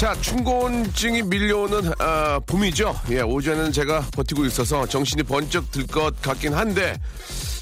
[0.00, 2.98] 자 춘곤증이 밀려오는 아, 봄이죠?
[3.10, 6.98] 예 오전에는 제가 버티고 있어서 정신이 번쩍 들 것 같긴 한데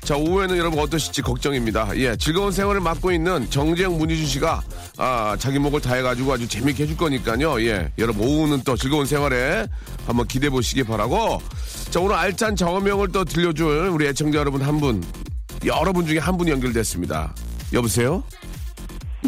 [0.03, 1.91] 자 오후에는 여러분 어떠실지 걱정입니다.
[1.97, 4.63] 예 즐거운 생활을 맡고 있는 정재영 문희준 씨가
[4.99, 7.61] 아 자기 목을 다 해가지고 아주 재밌게 해줄 거니까요.
[7.63, 9.67] 예 여러분 오후는 또 즐거운 생활에
[10.07, 11.43] 한번 기대해 보시기 바라고.
[11.91, 15.03] 자 오늘 알찬 정어명을 또 들려줄 우리 애청자 여러분 한 분
[15.67, 17.35] 여러분 중에 한 분이 연결됐습니다.
[17.73, 18.23] 여보세요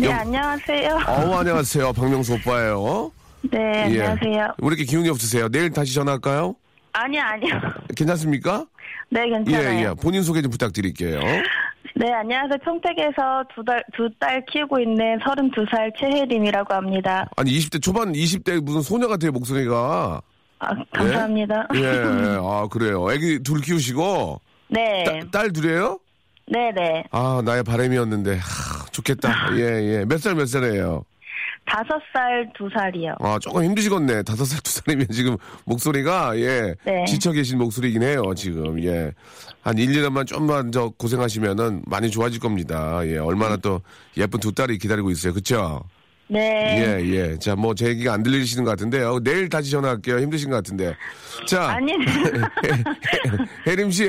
[0.01, 0.99] 네, 여- 안녕하세요.
[1.07, 3.13] 어우 안녕하세요 박명수 오빠예요
[3.51, 4.01] 네, 예.
[4.03, 4.55] 안녕하세요.
[4.59, 5.49] 왜 이렇게 기운이 없으세요?
[5.49, 6.55] 내일 다시 전화할까요?
[6.93, 7.55] 아니요, 아니요.
[7.97, 8.67] 괜찮습니까?
[9.11, 9.91] 네, 예, 괜찮아요.
[9.91, 9.95] 예.
[10.01, 11.21] 본인 소개 좀 부탁드릴게요.
[11.97, 12.59] 네, 안녕하세요.
[12.65, 17.29] 평택에서 두 달, 두 딸 키우고 있는 32살 최혜림이라고 합니다.
[17.37, 20.21] 아니, 20대 초반, 20대 무슨 소녀 같아요, 목소리가.
[20.61, 21.69] 아, 감사합니다.
[21.77, 22.39] 예, 예.
[22.43, 23.11] 아, 그래요.
[23.11, 25.99] 애기 둘 키우시고, 네, 따- 딸 둘이에요?
[26.51, 27.05] 네, 네.
[27.13, 29.57] 아, 나의 바람이었는데, 하, 좋겠다.
[29.57, 30.05] 예, 예.
[30.05, 31.05] 몇 살, 몇 살이에요?
[31.65, 33.15] 다섯 살, 두 살이요.
[33.21, 34.25] 아, 조금 힘드시겠네.
[34.25, 36.75] 다섯 살, 두 살이면 지금 목소리가, 예.
[36.85, 37.05] 네.
[37.07, 38.83] 지쳐 계신 목소리긴 해요, 지금.
[38.83, 39.13] 예.
[39.63, 43.01] 한 1, 2년만 좀만 저 고생하시면은 많이 좋아질 겁니다.
[43.05, 43.19] 예.
[43.19, 43.81] 얼마나 또
[44.17, 45.33] 예쁜 두 딸이 기다리고 있어요.
[45.33, 45.85] 그쵸?
[46.27, 46.41] 네.
[47.01, 47.39] 예, 예.
[47.39, 49.21] 자, 뭐, 제 얘기가 안 들리시는 것 같은데요.
[49.23, 50.19] 내일 다시 전화할게요.
[50.19, 50.97] 힘드신 것 같은데.
[51.47, 51.93] 자, 아니,
[53.69, 54.09] 혜림 씨.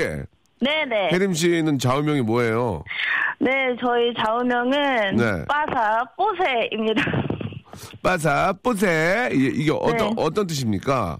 [0.62, 1.08] 네, 네.
[1.12, 2.84] 혜림 씨는 좌우명이 뭐예요?
[3.40, 3.50] 네,
[3.80, 5.44] 저희 좌우명은 네.
[5.48, 7.02] 빠사 뽀세입니다.
[8.02, 9.30] 빠사, 뽀세.
[9.32, 10.10] 이- 이게 어떤, 네.
[10.16, 11.16] 어떤 뜻입니까?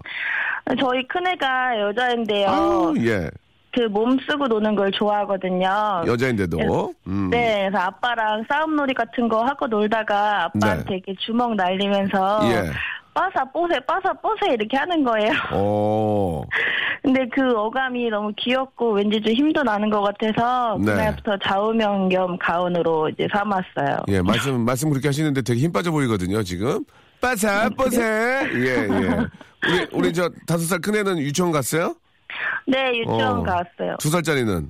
[0.79, 2.47] 저희 큰애가 여자인데요.
[2.47, 3.29] 아유, 예.
[3.75, 6.03] 그 몸 쓰고 노는 걸 좋아하거든요.
[6.05, 6.93] 여자인데도.
[7.07, 7.29] 음.
[7.31, 10.95] 네, 그래서 아빠랑 싸움놀이 같은 거 하고 놀다가 아빠한테 네.
[10.97, 12.69] 이렇게 주먹 날리면서 예.
[13.13, 15.31] 빠사 뽀세 빠사 뽀세 이렇게 하는 거예요.
[15.51, 16.43] 어.
[17.03, 20.85] 근데 그 어감이 너무 귀엽고 왠지 좀 힘도 나는 것 같아서 네.
[20.85, 23.97] 그날부터 좌우명 겸 가운으로 이제 삼았어요.
[24.07, 26.83] 예, 말씀, 말씀 그렇게 하시는데 되게 힘 빠져 보이거든요, 지금.
[27.21, 28.01] 빠사, 뽀세.
[28.01, 29.17] 예, 예.
[29.67, 31.95] 우리, 우리 저 다섯 살 큰애는 유치원 갔어요?
[32.67, 33.43] 네, 유치원 어.
[33.43, 33.95] 갔어요.
[33.99, 34.69] 두 살짜리는?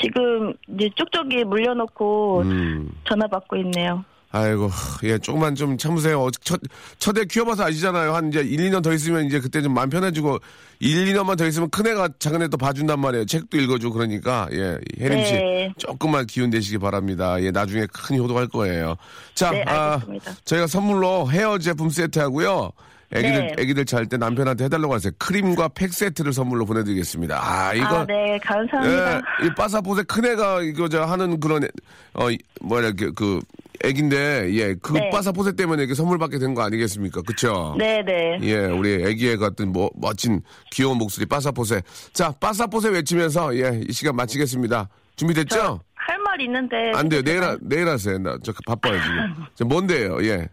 [0.00, 2.90] 지금 이제 쪽쪽이 물려놓고 음.
[3.08, 4.04] 전화 받고 있네요.
[4.36, 4.68] 아이고,
[5.04, 6.28] 예, 조금만 좀 참으세요.
[6.42, 6.60] 첫,
[6.98, 8.16] 첫애 키워봐서 아시잖아요.
[8.16, 10.40] 한 이제 1, 2년 더 있으면 이제 그때 좀 마음 편해지고,
[10.80, 13.26] 1, 2년만 더 있으면 큰애가 작은애 또 봐준단 말이에요.
[13.26, 15.72] 책도 읽어주고 그러니까, 예, 혜림 씨, 네.
[15.78, 17.40] 조금만 기운 내시기 바랍니다.
[17.40, 18.96] 예, 나중에 큰 효도할 거예요.
[19.34, 20.00] 자, 네, 아.
[20.44, 22.72] 저희가 선물로 헤어 제품 세트 하고요.
[23.14, 23.52] 애기들, 네.
[23.58, 25.12] 애기들 잘 때 남편한테 해달라고 하세요.
[25.18, 27.38] 크림과 팩 세트를 선물로 보내드리겠습니다.
[27.40, 27.86] 아, 이거.
[28.00, 29.16] 아, 네, 감사합니다.
[29.42, 31.68] 예, 이 빠사포세 큰 애가 이거 저 하는 그런 애-
[32.14, 33.40] 어 이- 뭐야 그, 그
[33.84, 35.10] 애긴데 예그 네.
[35.10, 37.22] 빠사포세 때문에 이렇게 선물 받게 된 거 아니겠습니까?
[37.22, 37.74] 그쵸?
[37.78, 38.38] 네, 네.
[38.42, 40.40] 예, 우리 애기의 같은 뭐 멋진
[40.72, 41.82] 귀여운 목소리 빠사포세.
[42.12, 44.88] 자, 빠사포세 외치면서 예, 이 시간 마치겠습니다.
[45.16, 45.80] 준비됐죠?
[45.94, 47.22] 할 말 있는데 안 돼요.
[47.22, 48.18] 내일 하- 내일 하세요.
[48.18, 49.44] 나 저 바빠요 지금.
[49.54, 50.18] 저 뭔데요?
[50.24, 50.48] 예.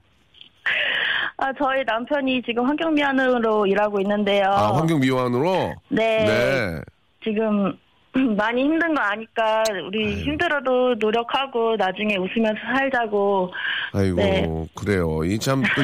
[1.42, 4.46] 아, 저희 남편이 지금 환경미화원으로 일하고 있는데요.
[4.46, 5.74] 아, 환경미화원으로.
[5.90, 6.24] 네.
[6.26, 6.82] 네.
[7.24, 7.76] 지금
[8.38, 13.52] 많이 힘든 거 아니까 우리 힘들어도 노력하고 나중에 웃으면서 살자고.
[13.94, 14.48] 아이고 네.
[14.76, 15.24] 그래요.
[15.24, 15.82] 이 참 또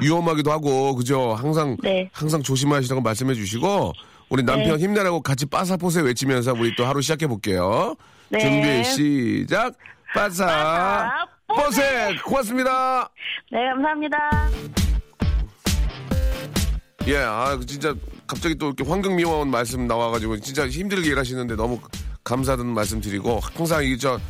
[0.00, 1.32] 위험하기도 하고 그죠.
[1.34, 2.08] 항상 네.
[2.12, 3.92] 항상 조심하시라고 말씀해 주시고
[4.28, 4.84] 우리 남편 네.
[4.84, 7.96] 힘내라고 같이 빠사포세 외치면서 우리 또 하루 시작해 볼게요.
[8.28, 8.38] 네.
[8.38, 9.74] 준비 시작.
[10.14, 13.08] 빠사 포세 고맙습니다.
[13.50, 14.89] 네, 감사합니다.
[17.10, 17.92] 예, 아 진짜
[18.24, 21.80] 갑자기 또 이렇게 환경미화원 말씀 나와가지고 진짜 힘들게 일하시는데 너무
[22.22, 24.20] 감사하다는 말씀 드리고 항상 이저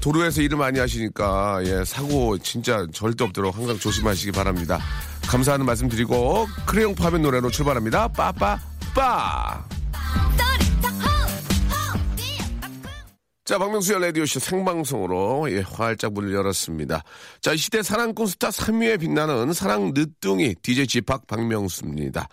[0.00, 4.80] 도로에서 일을 많이 하시니까 예 사고 진짜 절대 없도록 항상 조심하시기 바랍니다.
[5.28, 8.08] 감사하는 말씀 드리고 크레용 파면 노래로 출발합니다.
[8.08, 8.58] 빠빠
[8.92, 9.64] 빠.
[13.44, 17.02] 자, 박명수의 라디오쇼 생방송으로, 예, 활짝 문을 열었습니다.
[17.42, 22.26] 자, 이 시대 사랑꾼 스타 3위에 빛나는 사랑 늦둥이 DJ 지팍 박명수입니다.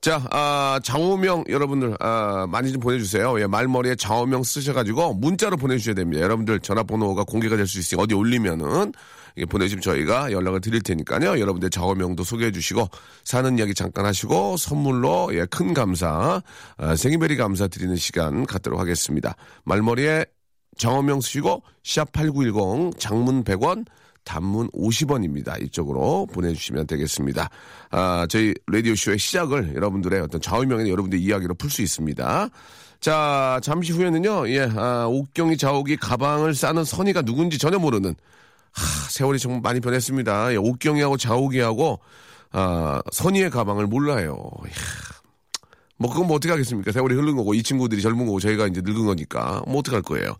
[0.00, 3.40] 자, 아, 장호명 여러분들, 아, 많이 좀 보내주세요.
[3.40, 6.22] 예, 말머리에 장호명 쓰셔가지고 문자로 보내주셔야 됩니다.
[6.22, 8.92] 여러분들 전화번호가 공개가 될 수 있으니 어디 올리면은
[9.36, 11.38] 예, 보내주시면 저희가 연락을 드릴 테니까요.
[11.38, 12.88] 여러분들 장호명도 소개해 주시고
[13.24, 16.42] 사는 이야기 잠깐 하시고 선물로 예, 큰 감사,
[16.78, 19.36] 아, 생일베리 감사 드리는 시간 갖도록 하겠습니다.
[19.64, 20.24] 말머리에
[20.78, 23.84] 정어명 쓰시고 샵8910 장문 100원
[24.24, 25.60] 단문 50원입니다.
[25.62, 27.48] 이쪽으로 보내주시면 되겠습니다.
[27.90, 32.50] 아, 저희 라디오쇼의 시작을 여러분들의 어떤 좌우명의 여러분들의 이야기로 풀 수 있습니다.
[33.00, 38.14] 자, 잠시 후에는요, 예, 아, 옥경이 자옥이 가방을 싸는 선이가 누군지 전혀 모르는,
[38.72, 40.52] 하, 세월이 정말 많이 변했습니다.
[40.52, 42.00] 예, 옥경이하고 자옥이하고,
[42.50, 44.50] 아, 선이의 가방을 몰라요.
[44.64, 44.72] 이야,
[45.98, 46.92] 뭐 그건 뭐 어떻게 하겠습니까?
[46.92, 50.36] 세월이 흐른 거고 이 친구들이 젊은 거고 저희가 이제 늙은 거니까 뭐 어떡할 거예요.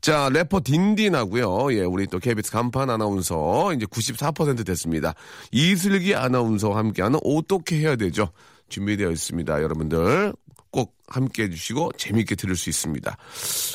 [0.00, 1.72] 자 래퍼 딘딘하고요.
[1.74, 5.14] 예 우리 또 KBS 간판 아나운서 이제 94% 됐습니다.
[5.50, 8.30] 이슬기 아나운서와 함께하는 어떻게 해야 되죠?
[8.68, 9.62] 준비되어 있습니다.
[9.62, 10.34] 여러분들
[10.70, 13.16] 꼭 함께 해주시고 재미있게 들을 수 있습니다.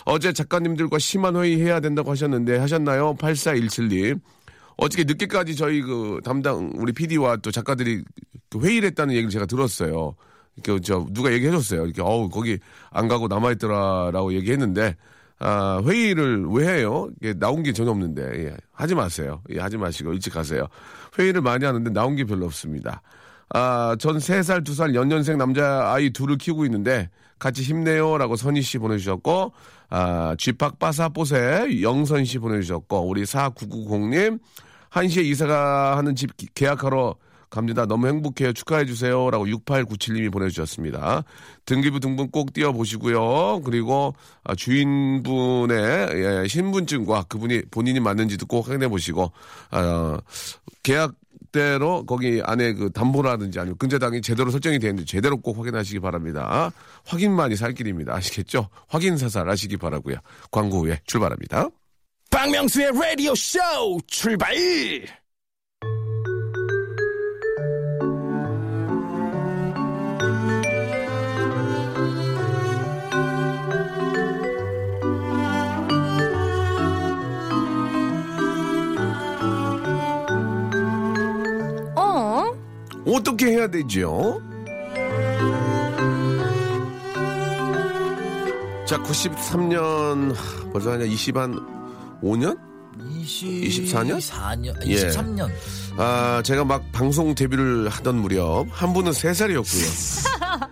[0.06, 3.15] 어제 작가님들과 심한 회의 해야 된다고 하셨는데 하셨나요?
[3.15, 4.19] 8417님.
[4.77, 8.03] 어저께 늦게까지 저희 그 담당 우리 PD와 또 작가들이
[8.50, 10.15] 그 회의를 했다는 얘기를 제가 들었어요.
[10.61, 11.85] 그, 저, 누가 얘기해줬어요.
[11.85, 12.59] 이렇게, 어우, 거기
[12.91, 14.95] 안 가고 남아있더라라고 얘기했는데,
[15.39, 17.09] 아, 회의를 왜 해요?
[17.21, 18.57] 이게 나온 게 전혀 없는데, 예.
[18.71, 19.41] 하지 마세요.
[19.51, 20.67] 예, 하지 마시고 일찍 가세요.
[21.17, 23.01] 회의를 많이 하는데 나온 게 별로 없습니다.
[23.50, 27.09] 아, 전 3살, 2살 연년생 남자 아이 둘을 키우고 있는데,
[27.39, 29.51] 같이 힘내요라고 선희 씨 보내주셨고,
[29.89, 34.39] 아, 쥐팍 빠사뽀세 영선 씨 보내주셨고, 우리 4990님,
[34.91, 37.15] 1시에 이사가 하는 집 기- 계약하러
[37.53, 37.85] 갑니다.
[37.85, 38.51] 너무 행복해요.
[38.51, 41.23] 축하해 주세요 라고 6897님이 보내주셨습니다.
[41.65, 43.61] 등기부 등본 꼭 띄워보시고요.
[43.63, 49.31] 그리고 아, 주인분의 예, 신분증과 그분이 본인이 맞는지도 꼭 확인해 보시고
[49.69, 50.19] 아,
[50.81, 51.13] 계약
[51.51, 56.71] 대로 거기 안에 그 담보라든지 아니면 근저당이 제대로 설정이 되는지 제대로 꼭 확인하시기 바랍니다.
[57.05, 58.15] 확인만이 살 길입니다.
[58.15, 58.69] 아시겠죠?
[58.88, 60.15] 확인 사살 하시기 바라고요.
[60.50, 61.69] 광고 후에 출발합니다.
[62.31, 63.59] 박명수의 라디오 쇼
[64.07, 64.55] 출발!
[83.13, 84.42] 어떻게 해야 되죠?
[88.86, 90.36] 자, 93년,
[90.71, 91.56] 벌써 한 20 한
[92.21, 92.57] 5년?
[93.00, 94.18] 24년?
[94.18, 94.95] 24년, 예.
[95.07, 95.50] 23년.
[95.98, 100.27] 아, 제가 막 방송 데뷔를 하던 무렵, 한 분은 3살이었고요.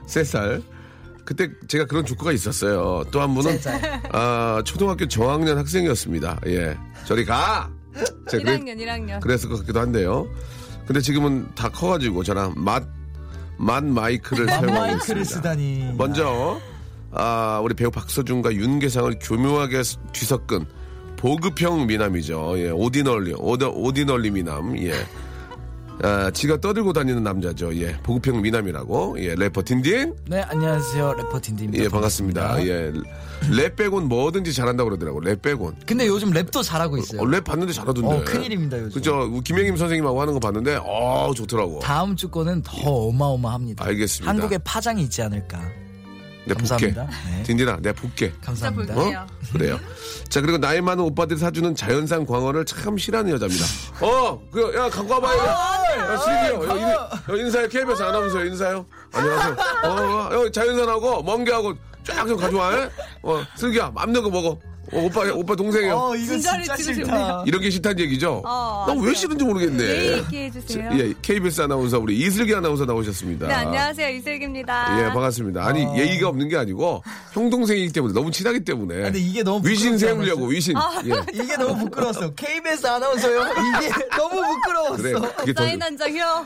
[0.07, 0.63] 3살.
[1.23, 3.03] 그때 제가 그런 조커가 있었어요.
[3.11, 3.59] 또 한 분은,
[4.11, 6.41] 아, 초등학교 저학년 학생이었습니다.
[6.47, 6.75] 예.
[7.05, 7.69] 저리 가!
[8.29, 9.19] 제가 그랬- 1학년, 1학년.
[9.21, 10.27] 그랬을 것 같기도 한데요.
[10.85, 12.83] 근데 지금은 다 커가지고 저랑 맛,
[13.57, 15.23] 맛 마이크를 사용하고 마이크를 있습니다.
[15.23, 15.93] 쓰다니.
[15.97, 16.59] 먼저
[17.11, 19.81] 아 우리 배우 박서준과 윤계상을 교묘하게
[20.13, 20.65] 뒤섞은
[21.17, 22.53] 보급형 미남이죠.
[22.57, 24.77] 예, ordinary, ordi, ordinary 미남.
[24.79, 24.93] 예.
[26.03, 27.75] 아, 지가 떠들고 다니는 남자죠.
[27.75, 29.17] 예, 보급형 미남이라고.
[29.19, 30.15] 예, 래퍼 딘딘.
[30.27, 31.13] 네, 안녕하세요.
[31.13, 31.83] 래퍼 딘딘입니다.
[31.83, 32.65] 예, 반갑습니다.
[32.65, 32.91] 예,
[33.51, 35.19] 랩 빼곤 뭐든지 잘한다고 그러더라고.
[35.19, 35.75] 랩 빼곤.
[35.85, 37.21] 근데 요즘 랩도 잘하고 있어요.
[37.21, 38.07] 어, 랩 봤는데 잘하던데.
[38.07, 38.91] 어, 큰일입니다, 요즘.
[38.93, 39.41] 그죠?
[39.43, 41.79] 김영임 선생님하고 하는 거 봤는데, 어 좋더라고.
[41.79, 43.85] 다음 주 거는 더 어마어마합니다.
[43.85, 44.29] 알겠습니다.
[44.31, 45.59] 한국에 파장이 있지 않을까.
[46.43, 46.91] 내 볼게.
[46.91, 47.07] 감사합니다.
[47.29, 47.43] 네.
[47.43, 48.33] 딘딘아, 내가 볼게.
[48.43, 48.95] 감사합니다.
[48.97, 49.27] 어?
[49.53, 49.79] 그래요.
[50.27, 53.65] 자, 그리고 나이 많은 오빠들이 사주는 자연산 광어를 참 싫어하는 여자입니다.
[54.01, 55.80] 어, 그, 야, 갖고 와봐요.
[56.01, 56.63] 야, 슬기요.
[56.67, 56.81] 여, 인,
[57.29, 57.67] 여, 인사요.
[57.67, 58.85] KBS 아나운서 인사요.
[59.13, 59.55] 안녕하세요.
[59.83, 62.73] 어, 어, 여기 자연산하고 멍게하고 쫙 좀 가져와.
[62.77, 62.89] 에?
[63.23, 64.59] 어, 슬기야, 맘대로 먹어.
[64.93, 65.95] 어, 오빠, 오빠 동생이요.
[65.95, 66.75] 어, 이거 진짜.
[66.75, 67.43] 싫다.
[67.45, 68.41] 이런 게 싫다는 얘기죠?
[68.45, 69.13] 어, 나왜 아세요.
[69.13, 69.83] 싫은지 모르겠네.
[69.83, 70.89] 예의 있게 해주세요.
[70.89, 73.47] 자, 예, KBS 아나운서 우리 이슬기 아나운서 나오셨습니다.
[73.47, 74.09] 네, 안녕하세요.
[74.17, 74.99] 이슬기입니다.
[74.99, 75.65] 예, 반갑습니다.
[75.65, 78.95] 아니, 예의가 없는 게 아니고, 형 동생이기 때문에, 너무 친하기 때문에.
[79.03, 80.75] 근데 이게 너무 위신 세우려고, 위신.
[80.75, 81.01] 아.
[81.05, 81.11] 예.
[81.33, 82.29] 이게 너무 부끄러웠어.
[82.33, 83.41] KBS 아나운서요?
[83.41, 84.97] 이게 너무 부끄러웠어.
[84.97, 86.45] 그래, 그게 더, 사인 한 장요.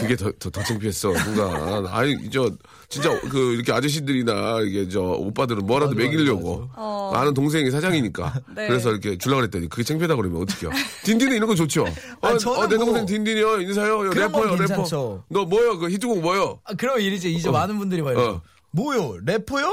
[0.00, 1.86] 그게 더, 더, 더 창피했어, 순간.
[1.88, 2.50] 아니, 저,
[2.90, 6.68] 진짜, 그, 이렇게 아저씨들이나, 이게, 저, 오빠들은 뭐라도 맞아, 먹이려고.
[6.74, 7.12] 어.
[7.14, 8.34] 아는 동생이 사장이니까.
[8.56, 8.66] 네.
[8.66, 10.72] 그래서 이렇게 주려고 그랬더니, 그게 창피하다 그러면 어떡해요.
[11.06, 11.84] 딘딘이 이런 거 좋죠?
[11.84, 13.60] 어, 아, 저는 어, 내 뭐- 동생 딘딘이요.
[13.60, 14.06] 인사요.
[14.06, 14.66] 요 그런 건 래퍼요, 래퍼.
[14.66, 15.22] 괜찮죠.
[15.28, 15.78] 너 뭐요?
[15.78, 16.58] 그 히트곡 뭐요?
[16.64, 18.42] 아, 그럼 이제 이제 많은 분들이 말해요.
[18.72, 18.82] 어.
[18.82, 19.16] 뭐요?
[19.24, 19.66] 래퍼요?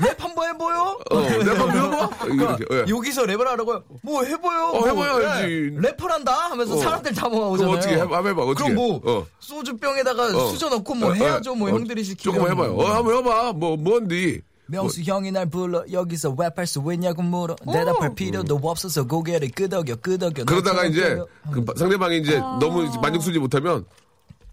[0.00, 0.98] 랩 한번 해보요?
[1.10, 2.26] 어, 래퍼 배워봐?
[2.26, 2.84] 이렇게, 예.
[2.88, 3.84] 여기서 랩을 하라고요?
[4.02, 4.64] 뭐 해보요?
[4.74, 5.70] 어, 뭐, 해봐야지.
[5.72, 6.76] 네, 래퍼란다 하면서 어.
[6.76, 7.56] 사람들 다 모아오잖아요.
[7.56, 7.98] 그럼 어떻게 해?
[8.00, 9.26] 한번 해봐, 어떻게 그럼 뭐 어.
[9.40, 10.46] 소주병에다가 어.
[10.50, 11.52] 수저 넣고 뭐 어, 해야죠.
[11.52, 12.34] 어, 뭐 어, 형들이 시키면.
[12.38, 12.76] 조금 해봐요.
[12.76, 13.52] 어, 한번 해봐.
[13.54, 14.42] 뭐, 뭔디?
[14.70, 20.44] 명수 형이 날 불러 여기서 랩할 수 있냐고 물어 대답할 필요도 없어서 고개를 끄덕여 끄덕여
[20.44, 21.18] 그러다가 이제.
[21.50, 22.58] 그 바- 상대방이 이제 아.
[22.60, 23.86] 너무 만족스럽지 못하면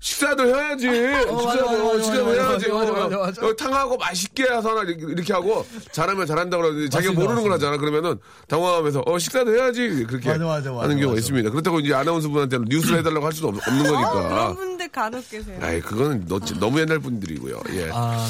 [0.06, 0.84] 식사도 해야지.
[0.84, 2.70] 식사도 어, 식사도 해야지.
[2.70, 3.46] 맞아, 어, 맞아, 맞아.
[3.48, 7.52] 어, 탕하고 맛있게 해서 하나 이렇게, 이렇게 하고 잘하면 잘한다 그러는데 자기가 맞습니다, 모르는 걸
[7.54, 7.78] 하잖아.
[7.78, 11.20] 그러면은 당황하면서 어 식사도 해야지 그렇게 맞아, 맞아, 맞아, 하는 경우가 맞아.
[11.20, 11.50] 있습니다.
[11.50, 14.54] 그렇다고 이제 아나운서 분한테는 뉴스를 해달라고 할 수도 없, 는 그런 거니까.
[14.54, 15.58] 분들 간혹 계세요.
[15.60, 17.60] 아이 그거는 너, 너무 옛날 분들이고요.
[17.74, 17.90] 예.
[17.92, 18.28] 아,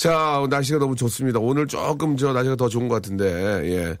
[0.00, 1.40] 자, 날씨가 너무 좋습니다.
[1.40, 3.26] 오늘 조금 저 날씨가 더 좋은 것 같은데,
[3.70, 3.96] 예.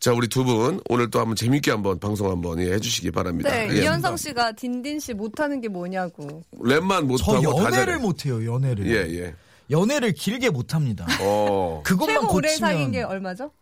[0.00, 3.50] 자, 우리 두 분, 오늘 또 한번 재밌게 한번 방송 한번 예, 해주시기 바랍니다.
[3.50, 3.82] 네, 예.
[3.82, 6.42] 이현성 씨가 딘딘 씨 못하는 게 뭐냐고.
[6.58, 7.98] 랩만 저 못하고 다 연애를.
[8.00, 9.34] 못해요 연애를 예, 예.
[9.70, 11.80] 연애를 길게 못합니다 어.
[11.84, 13.52] 그것만 최고 오래 고치면 사귄 게 얼마죠?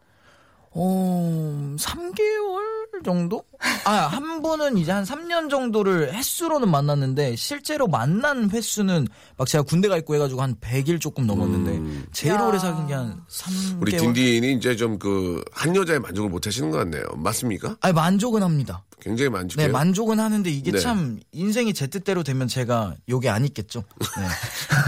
[0.71, 3.45] 어, 3개월 정도?
[3.85, 9.07] 아, 한 분은 이제 한 3년 정도를 횟수로는 만났는데, 실제로 만난 횟수는
[9.37, 12.43] 막 제가 군대 가 있고 해가지고 한 100일 조금 넘었는데, 제일 야.
[12.47, 13.83] 오래 사귄 게 한 3개월.
[13.83, 17.03] 우리 딘딘이 이제 좀 그, 한 여자에 만족을 못 하시는 것 같네요.
[17.17, 17.77] 맞습니까?
[17.81, 18.83] 아니, 만족은 합니다.
[19.01, 19.67] 굉장히 만족해요.
[19.67, 20.79] 네, 만족은 하는데 이게 네.
[20.81, 23.85] 참 인생이 제 뜻대로 되면 제가 요게 안 있겠죠.
[24.17, 24.27] 네.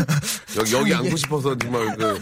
[0.58, 2.18] 여기, 여기 앉고 싶어서 정말 그,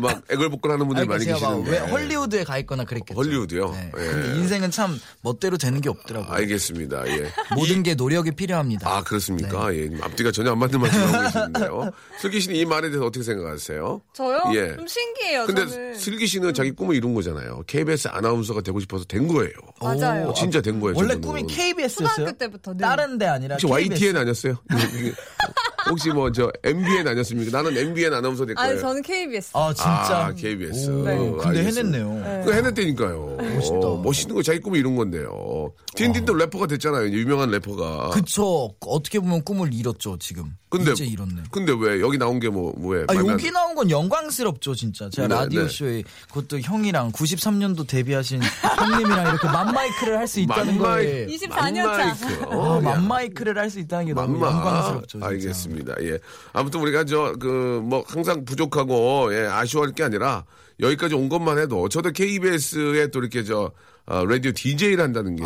[0.00, 1.84] 막 애걸복걸 하는 분들이 아니, 많이 그러니까 막 계시는데.
[1.84, 3.20] 왜 헐리우드에 가 있거나 그랬겠죠.
[3.20, 3.70] 헐리우드요?
[3.70, 3.92] 네.
[3.98, 4.06] 예.
[4.06, 6.32] 근데 인생은 참 멋대로 되는 게 없더라고요.
[6.32, 7.06] 알겠습니다.
[7.08, 7.30] 예.
[7.54, 8.88] 모든 게 노력이 필요합니다.
[8.88, 9.74] 아, 그렇습니까?
[9.74, 9.88] 예.
[10.00, 11.90] 앞뒤가 전혀 안 맞는 말씀 하고 계시는데요.
[12.20, 14.00] 슬기 씨는 이 말에 대해서 어떻게 생각하세요?
[14.12, 14.42] 저요?
[14.54, 14.76] 예.
[14.76, 15.46] 좀 신기해요.
[15.46, 15.94] 근데 저는.
[15.94, 17.62] 슬기 씨는 자기 꿈을 이룬 거잖아요.
[17.66, 19.52] KBS 아나운서가 되고 싶어서 된 거예요.
[19.80, 20.28] 맞아요.
[20.28, 20.96] 어, 진짜 된 거예요.
[20.96, 21.20] 원래 저분은.
[21.42, 22.08] 꿈이 KBS였어요?
[22.08, 22.78] 초등학교 때부터, 네.
[22.78, 23.92] 다른 데 아니라 혹시 KBS.
[23.92, 24.56] YTN 아니었어요?
[25.88, 27.62] 혹시 뭐 저 MBN 아니었습니까?
[27.62, 28.70] 나는 MBN 아나운서 될 거예요.
[28.72, 29.50] 아니, 저는 KBS.
[29.54, 30.26] 아 진짜.
[30.26, 30.90] 아, KBS.
[30.90, 31.30] 오, 네.
[31.38, 31.64] 근데.
[31.64, 32.42] 해냈네요.
[32.44, 33.36] 그거 해냈다니까요.
[33.54, 33.76] 멋있다.
[33.78, 35.72] 어, 멋있는 거 자기 꿈을 이룬 건데요.
[35.94, 37.08] 딘딘도 래퍼가 됐잖아요.
[37.10, 38.10] 유명한 래퍼가.
[38.10, 38.74] 그쵸.
[38.80, 40.50] 어떻게 보면 꿈을 이뤘죠 지금.
[40.68, 41.42] 근데 이제 이뤘네.
[41.52, 43.04] 근데 왜 여기 나온 게 뭐 뭐에?
[43.08, 45.08] 아, 여기 나온 건 영광스럽죠, 진짜.
[45.10, 45.68] 제가 네, 라디오 네.
[45.68, 51.86] 쇼에 그것도 형이랑 93년도 데뷔하신 형님이랑 이렇게 맘마이크를 할 수 있다는 거에 24년 차.
[51.86, 52.24] 맘마이크.
[52.50, 52.80] 아, 어, 야.
[52.82, 54.44] 맘마이크를 할 수 있다는 게 너무.
[54.44, 55.06] 영광스럽죠.
[55.18, 55.26] 진짜.
[55.26, 55.75] 알겠습니다.
[56.02, 56.18] 예.
[56.52, 60.44] 아무튼 우리가 저 그 뭐 항상 부족하고 예, 아쉬워할 게 아니라
[60.80, 63.70] 여기까지 온 것만 해도 저도 KBS에 또 이렇게 저
[64.08, 65.42] 아, 라디오 DJ를 한다는 게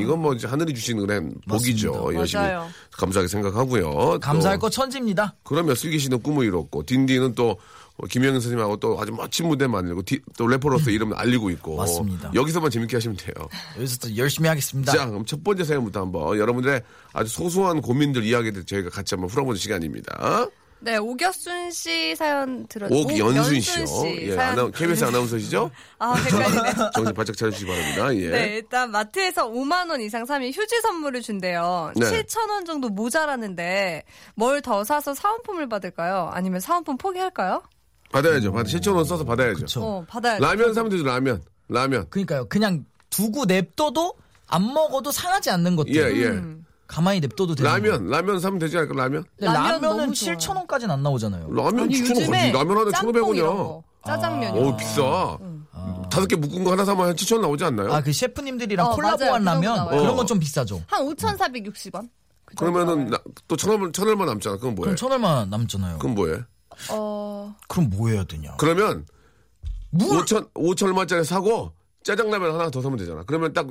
[0.00, 1.92] 이건 뭐 하늘이 주시는 그런 복이죠.
[1.92, 2.18] 맞습니다.
[2.20, 2.68] 열심히 맞아요.
[2.92, 4.18] 감사하게 생각하고요.
[4.20, 5.34] 감사할 또거 천지입니다.
[5.44, 7.56] 그러면 슬기 씨는 꿈을 이뤘고 딘딘은 또
[8.10, 12.32] 김영현 선생님하고 또 아주 멋진 무대 만들고 디- 또 래퍼로서 이름을 알리고 있고 맞습니다.
[12.34, 13.34] 여기서만 재밌게 하시면 돼요.
[13.76, 14.92] 여기서 또 열심히 하겠습니다.
[14.92, 16.82] 자, 그럼 첫 번째 사연부터 한번 여러분들의
[17.12, 20.46] 아주 소소한 고민들 이야기들 저희가 같이 한번 풀어보는 시간입니다.
[20.84, 23.86] 네, 오겨순 씨 사연 들었 옥연순 씨요.
[23.86, 25.70] 씨 예, 아나, KBS 아나운서시죠?
[26.00, 26.72] 아, 헷갈리네.
[26.92, 28.14] 정신 바짝 차려주시기 바랍니다.
[28.16, 28.28] 예.
[28.30, 31.92] 네, 일단 마트에서 5만 원 이상 사면 휴지 선물을 준대요.
[31.94, 32.04] 네.
[32.24, 34.02] 7천 원 정도 모자라는데
[34.34, 36.30] 뭘 더 사서 사은품을 받을까요?
[36.32, 37.62] 아니면 사은품 포기할까요?
[38.12, 38.52] 받아야죠.
[38.52, 39.60] 받아, 7천 원 써서 받아야죠.
[39.60, 39.82] 그쵸.
[39.82, 40.44] 어, 받아야 돼.
[40.44, 41.42] 라면 사면 되죠, 라면.
[41.68, 42.06] 라면.
[42.10, 42.46] 그러니까요.
[42.48, 44.14] 그냥 두고 냅둬도
[44.48, 45.94] 안 먹어도 상하지 않는 것들.
[45.96, 46.26] 예, 예.
[46.28, 46.64] 음.
[46.86, 47.74] 가만히 냅둬도 되는 거.
[47.76, 49.24] 라면, 라면 사면 되지 않을까, 라면?
[49.40, 50.36] 라면은 너무 좋아요.
[50.36, 51.48] 7천 원까지는 안 나오잖아요.
[51.50, 52.52] 라면 아니, 7천원 요즘에 거지.
[52.52, 53.46] 라면 하나 짬뽕 이런 1,500원이야.
[53.56, 54.58] 거, 짜장면.
[54.58, 55.38] 오, 비싸.
[56.10, 57.92] 다섯 개 묶은 거 하나 사면 한 7천 원 나오지 않나요?
[57.94, 59.60] 아, 그 셰프님들이랑 어, 콜라보한 맞아요.
[59.60, 59.98] 그 라면 나와요.
[60.00, 60.16] 그런 어.
[60.16, 60.82] 건좀 비싸죠.
[60.86, 62.10] 한 5,460원?
[62.44, 63.08] 그 그러면은.
[63.08, 64.56] 나- 또 천원, 천원만 남잖아.
[64.56, 64.88] 그건 뭐해?
[64.88, 65.98] 그럼 천 얼마 남잖아요.
[65.98, 66.40] 그럼 뭐해?
[66.90, 68.54] 어, 그럼 뭐 해야 되냐?
[68.58, 69.06] 그러면
[69.90, 71.72] 물 5천, 5천 얼마짜리 사고
[72.04, 73.22] 짜장라면 하나 더 사면 되잖아.
[73.26, 73.66] 그러면 딱,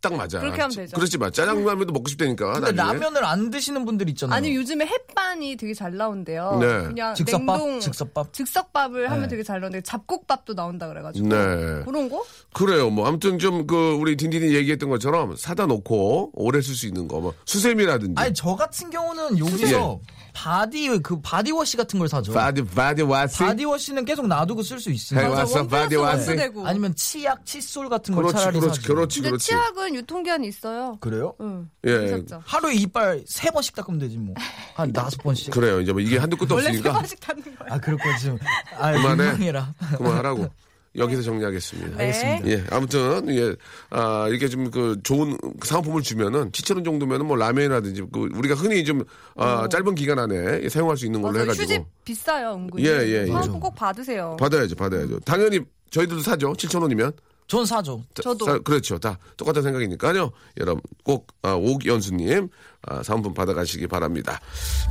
[0.00, 0.40] 딱 맞아.
[0.40, 0.94] 그렇게 하면 되죠.
[0.96, 1.30] 그렇지 마.
[1.30, 2.52] 짜장라면도 먹고 싶다니까.
[2.54, 2.98] 근데 나중에.
[3.00, 4.34] 라면을 안 드시는 분들 있잖아요.
[4.36, 6.56] 아니 요즘에 햇반이 되게 잘 나온대요.
[6.60, 6.66] 네.
[6.84, 7.58] 그냥 즉석밥?
[7.58, 8.32] 냉동 즉석밥?
[8.32, 9.28] 즉석밥을 하면 네.
[9.28, 11.36] 되게 잘 나오는데 잡곡밥도 나온다 그래가지고 네.
[11.84, 12.24] 그런 거?
[12.54, 12.88] 그래요.
[12.88, 17.18] 뭐 아무튼 좀 그 우리 딘딘이 얘기했던 것처럼 사다 놓고 오래 쓸 수 있는 거
[17.20, 20.00] 뭐 수세미라든지 아니 저 같은 경우는 여기서
[20.34, 22.32] 바디 그 바디워시 같은 걸 사죠.
[22.32, 25.30] 바디 바디 와시 바디워시는 계속 놔두고 쓸 수 있으니까.
[25.30, 26.16] 왔어, 원플러스 바디 와시.
[26.30, 26.66] 원수되고.
[26.66, 28.94] 아니면 치약, 칫솔 같은 걸 그렇지 차라리 그렇지 사죠.
[28.94, 29.46] 그렇지 근데 그렇지.
[29.46, 30.98] 치약은 유통기한이 있어요.
[31.00, 31.34] 그래요?
[31.40, 31.70] 응.
[31.84, 31.98] 예.
[31.98, 32.42] 괜찮죠?
[32.44, 34.34] 하루에 이빨 세 번씩 닦으면 되지 뭐.
[34.74, 35.52] 한 다섯 번씩.
[35.52, 35.80] 그래요.
[35.80, 37.72] 이제 뭐 이게 한두 끝도 원래 세 없으니까 번씩 닫는 거예요.
[37.72, 38.38] 아 그렇고 지금
[38.76, 39.22] 아 그만해.
[39.24, 39.74] 민망해라.
[39.96, 40.48] 그만하라고.
[40.96, 41.96] 여기서 정리하겠습니다.
[41.96, 42.04] 네.
[42.04, 42.48] 알겠습니다.
[42.48, 43.54] 예, 아무튼 예,
[43.90, 48.84] 아 이렇게 좀 그 좋은 상품을 주면은 7천 원 정도면은 뭐 라면이라든지 그 우리가 흔히
[48.84, 49.04] 좀
[49.36, 51.32] 아, 짧은 기간 안에 사용할 수 있는 걸로 어.
[51.34, 51.42] 맞아요.
[51.52, 52.86] 해가지고 휴지 비싸요, 은근히.
[52.86, 53.26] 예, 예, 예.
[53.26, 54.36] 꼭 받으세요.
[54.38, 55.20] 받아야죠, 받아야죠.
[55.20, 55.60] 당연히
[55.90, 56.52] 저희들도 사죠.
[56.52, 57.12] 7천 원이면.
[57.46, 58.02] 전 사죠.
[58.14, 58.44] 자, 저도.
[58.46, 58.98] 사- 그렇죠.
[58.98, 60.30] 다 똑같은 생각이니까요.
[60.58, 62.48] 여러분 꼭 아, 옥연수님
[62.86, 64.40] 아, 상품 받아가시기 바랍니다.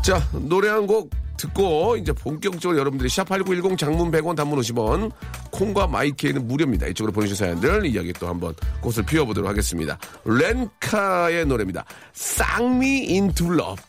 [0.03, 5.11] 자 노래 한 곡 듣고 이제 본격적으로 여러분들이 샵8910 장문 100원 단문 50원
[5.51, 6.87] 콩과 마이케이는 무료입니다.
[6.87, 9.97] 이쪽으로 보내주신 사연들 이야기 또 한번 꽃을 피워보도록 하겠습니다.
[10.25, 11.85] 렌카의 노래입니다.
[12.13, 13.81] Shock Me Into Love.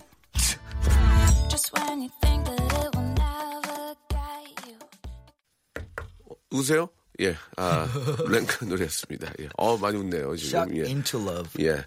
[6.50, 6.88] 누구세요?
[7.20, 7.86] 예, 아,
[8.28, 9.32] 렌카 노래였습니다.
[9.40, 9.48] 예.
[9.56, 10.60] 어, 많이 웃네요, 지금.
[10.60, 10.84] Shock 예.
[10.86, 11.64] into love.
[11.64, 11.84] 예.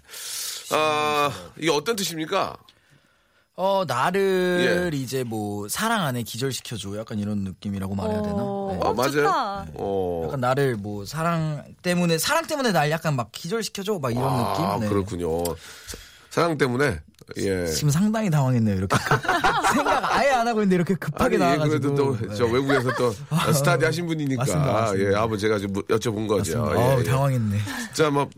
[0.74, 2.56] 아, 이게 어떤 뜻입니까?
[3.60, 4.96] 어 나를 예.
[4.96, 8.36] 이제 뭐 사랑 안에 기절시켜줘 약간 이런 느낌이라고 말해야 되나?
[8.38, 8.88] 어, 네.
[8.88, 9.10] 아, 맞아요?
[9.12, 9.66] 좋다.
[9.74, 10.22] 어.
[10.26, 14.80] 약간 나를 뭐 사랑 때문에 사랑 때문에 날 약간 막 기절시켜줘 막 이런 아, 느낌.
[14.82, 14.88] 네.
[14.88, 15.44] 그렇군요.
[15.44, 15.96] 사-
[16.30, 17.00] 사랑 때문에,
[17.36, 17.66] 예.
[17.66, 18.76] 지금 상당히 당황했네요.
[18.76, 18.96] 이렇게
[19.74, 21.68] 생각 아예 안 하고 있는데 이렇게 급하게 아니, 나와가지고.
[21.68, 22.52] 그래도 또, 저 네.
[22.52, 23.12] 외국에서 또,
[23.52, 24.42] 스타디 하신 분이니까.
[24.42, 25.10] 맞습니다, 맞습니다.
[25.10, 26.62] 예, 아버 제가 좀 여쭤본 거죠.
[26.62, 26.94] 맞습니다.
[26.94, 27.04] 예, 예.
[27.04, 27.58] 당황했네.
[27.92, 28.28] 자, 뭐,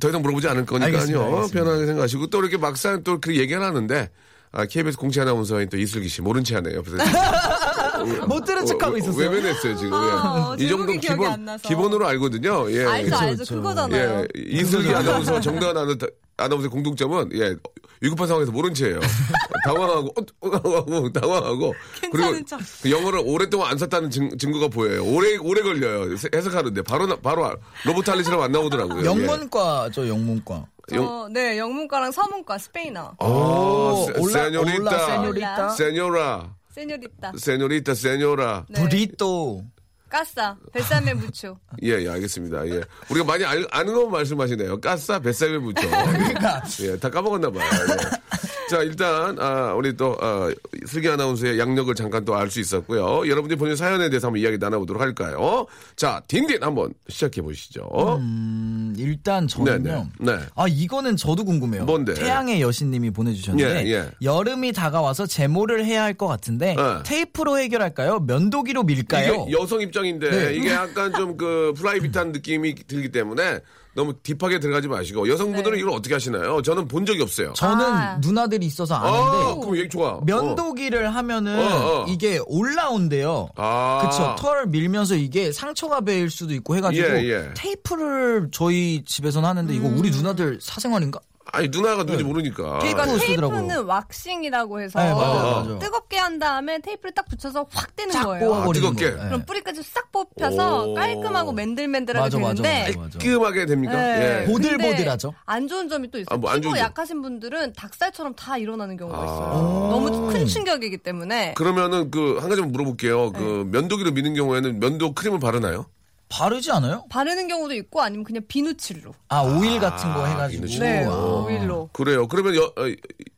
[0.00, 0.94] 더 이상 물어보지 않을 거니까요.
[0.94, 1.64] 알겠습니다, 알겠습니다.
[1.64, 4.10] 편하게 생각하시고, 또 이렇게 막상 또 그 얘기를 하는데,
[4.52, 6.76] 아, KBS 공채 아나운서인 또 이슬기 씨, 모른 체 하네요.
[6.76, 6.96] 옆에서.
[8.26, 9.30] 못 들은 척하고 있었어요.
[9.30, 9.94] 외면했어요, 지금.
[9.94, 10.64] 아, 예.
[10.64, 11.58] 이 정도 기본.
[11.62, 12.70] 기본으로 알거든요.
[12.70, 12.84] 예.
[12.84, 13.38] 알죠, 알죠.
[13.38, 13.54] 그쵸.
[13.56, 14.20] 그거잖아요.
[14.20, 17.56] 예, 이슬기 아나운서, 정다은 아나운서, 아나운서의 공통점은, 예,
[18.00, 19.00] 위급한 상황에서 모른 채예요.
[19.64, 21.74] 당황하고, 어, 당황하고, 당황하고.
[22.00, 22.60] 괜찮은 척.
[22.82, 25.04] 그 영어를 오랫동안 안 썼다는 증, 증거가 보여요.
[25.04, 26.16] 오래, 오래 걸려요.
[26.16, 26.82] 세- 해석하는데.
[26.82, 29.00] 바로, 나- 바로, 아- 로버트 할리처럼 안 나오더라고요.
[29.02, 29.04] 예.
[29.06, 30.66] 영문과죠, 영문과.
[30.88, 33.14] 저, 네, 영문과랑 서문과 스페인어.
[33.18, 34.78] 아, 오, 세- Hola, señorita.
[34.80, 35.68] Hola, señorita.
[35.70, 36.54] Señora.
[36.70, 37.32] Señorita.
[37.36, 38.66] Señorita, señora.
[38.68, 38.82] 네.
[38.82, 39.64] 브리또.
[40.08, 40.56] Casa.
[40.72, 41.58] Bésame mucho.
[41.82, 42.66] 예, 예, 알겠습니다.
[42.68, 42.80] 예.
[43.10, 44.80] 우리가 많이 알, 아는 것만 말씀하시네요.
[44.80, 45.82] Casa, bésame mucho.
[45.88, 46.62] 그러니까.
[46.82, 47.64] 예, 다 까먹었나 봐요.
[47.64, 48.45] 예.
[48.68, 50.50] 자, 일단, 아, 우리 또, 어,
[50.86, 53.28] 슬기 아나운서의 양력을 잠깐 또 알 수 있었고요.
[53.28, 55.66] 여러분들이 본인 사연에 대해서 한번 이야기 나눠보도록 할까요?
[55.94, 57.88] 자, 딘딘 한번 시작해 보시죠.
[58.20, 59.78] 음, 일단 저는요.
[59.78, 60.32] 네, 네.
[60.36, 60.38] 네.
[60.56, 61.84] 아 이거는 저도 궁금해요.
[61.84, 62.14] 뭔데?
[62.14, 64.10] 태양의 여신님이 보내주셨는데 예, 예.
[64.22, 66.82] 여름이 다가와서 제모를 해야 할 것 같은데 네.
[67.04, 68.20] 테이프로 해결할까요?
[68.20, 69.48] 면도기로 밀까요?
[69.52, 70.54] 여성 입장인데 네.
[70.54, 73.60] 이게 약간 좀 그 프라이빗한 느낌이 들기 때문에
[73.96, 75.80] 너무 딥하게 들어가지 마시고 여성분들은 네.
[75.80, 76.60] 이걸 어떻게 하시나요?
[76.60, 77.54] 저는 본 적이 없어요.
[77.54, 78.18] 저는 아.
[78.18, 80.20] 누나들이 있어서 아, 아는데 그럼 얘기 좋아.
[80.22, 82.04] 면도기를 하면은 어, 어.
[82.06, 83.48] 이게 올라온대요.
[83.56, 84.02] 아.
[84.04, 84.36] 그쵸.
[84.38, 87.50] 털 밀면서 이게 상처가 배일 수도 있고 해가지고 예, 예.
[87.56, 89.98] 테이프를 저희 집에서는 하는데 이거 음.
[89.98, 91.18] 우리 누나들 사생활인가?
[91.52, 92.80] 아니 누나가 누군지 모르니까.
[92.80, 93.58] 테이프 그러니까 쓰더라고요.
[93.60, 95.62] 테이프는 왁싱이라고 해서 네, 맞아요, 어.
[95.64, 95.78] 맞아요.
[95.78, 98.54] 뜨겁게 한 다음에 테이프를 딱 붙여서 확 떼는 쫙 거예요.
[98.54, 99.06] 아, 뜨겁게?
[99.06, 99.10] 예.
[99.12, 100.94] 그럼 뿌리까지 싹 뽑혀서 오.
[100.94, 103.18] 깔끔하고 맨들맨들하게 맞아, 맞아, 되는데 맞아.
[103.18, 103.94] 깔끔하게 됩니까?
[103.94, 104.42] 네.
[104.42, 104.52] 예.
[104.52, 105.34] 보들보들하죠.
[105.46, 106.26] 안 좋은 점이 또 있어요.
[106.30, 106.84] 아, 뭐안 피부 좋은 점.
[106.84, 109.24] 약하신 분들은 닭살처럼 다 일어나는 경우가 아.
[109.24, 109.48] 있어요.
[109.90, 113.32] 너무 큰 충격이기 때문에 그러면은 그 한 가지만 물어볼게요.
[113.32, 113.38] 그
[113.70, 113.78] 네.
[113.80, 115.86] 면도기로 미는 경우에는 면도 크림을 바르나요?
[116.28, 117.04] 바르지 않아요?
[117.08, 119.12] 바르는 경우도 있고 아니면 그냥 비누칠로.
[119.28, 120.62] 아 오일 같은 거 해가지고.
[120.66, 120.84] 비누칠로.
[120.84, 121.10] 네, 아.
[121.10, 121.90] 오일로.
[121.92, 122.26] 그래요.
[122.26, 122.94] 그러면 여, 어,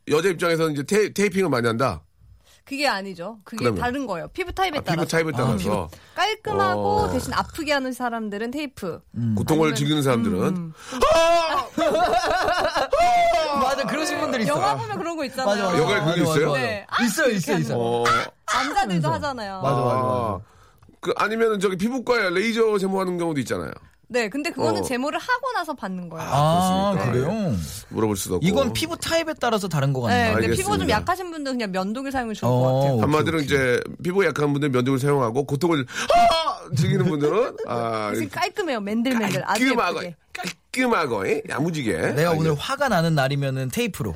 [0.09, 2.01] 여자 입장에서는 이제 테, 테이핑을 많이 한다.
[2.65, 3.39] 그게 아니죠.
[3.43, 3.81] 그게 그러면?
[3.81, 4.27] 다른 거예요.
[4.27, 5.01] 피부 타입에 아, 따라서.
[5.01, 7.09] 피부 타입에 따라서 깔끔하고 어.
[7.11, 9.01] 대신 아프게 하는 사람들은 테이프.
[9.35, 10.73] 고통을 아니면- 즐기는 사람들은 음.
[13.61, 14.49] 맞아 그러신 분들 있어.
[14.55, 15.47] 영화 보면 그런 거 있잖아요.
[15.47, 15.77] 맞아 맞아.
[15.81, 16.47] 영화에 그게 맞아, 있어요?
[16.51, 16.61] 맞아, 맞아.
[16.61, 16.85] 네.
[17.05, 17.73] 있어요 있어 있어.
[17.77, 18.03] 어,
[18.53, 19.61] 남자들도 하잖아요.
[19.61, 20.39] 맞아, 맞아, 아,
[21.01, 23.71] 그 아니면은 저기 피부과에 레이저 제모하는 경우도 있잖아요.
[24.11, 24.83] 네, 근데 그거는 어.
[24.83, 26.27] 제모를 하고 나서 받는 거예요.
[26.31, 27.11] 아 그렇습니까?
[27.29, 27.55] 그래요?
[27.89, 28.47] 물어볼 수도 없고.
[28.47, 30.33] 이건 피부 타입에 따라서 다른 거 네, 같네요.
[30.33, 30.63] 근데 알겠습니다.
[30.73, 32.91] 피부 좀 약하신 분들은 그냥 면도기 사용이 좋을 어, 것 같아요.
[32.93, 33.45] 오케이, 한마디로 오케이.
[33.45, 36.75] 이제 피부 약한 분들 면도기를 사용하고 고통을 아!
[36.75, 38.79] 즐기는 분들은 아, 깔끔해요.
[38.81, 39.43] 맨들맨들.
[39.45, 40.13] 아주 깔끔하고.
[40.33, 41.43] 깔끔하고 예?
[41.47, 41.97] 야무지게.
[42.13, 44.15] 내가 오늘 알겠- 화가 나는 날이면은 테이프로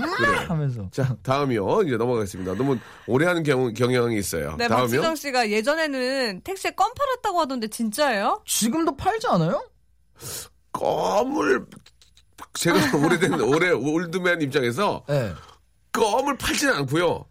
[0.00, 0.36] 그래.
[0.46, 0.88] 하면서.
[0.90, 2.54] 자 다음이요 이제 넘어가겠습니다.
[2.54, 4.56] 너무 오래 하는 경우, 경향이 있어요.
[4.58, 4.82] 네, 다음이요.
[5.00, 8.42] 박수정 씨가 예전에는 택시에 껌 팔았다고 하던데 진짜예요?
[8.46, 9.62] 지금도 팔지 않아요?
[10.72, 11.66] 껌을
[12.54, 15.32] 제가 오래된 오래 올드맨 입장에서 네.
[15.92, 17.26] 껌을 팔지는 않고요.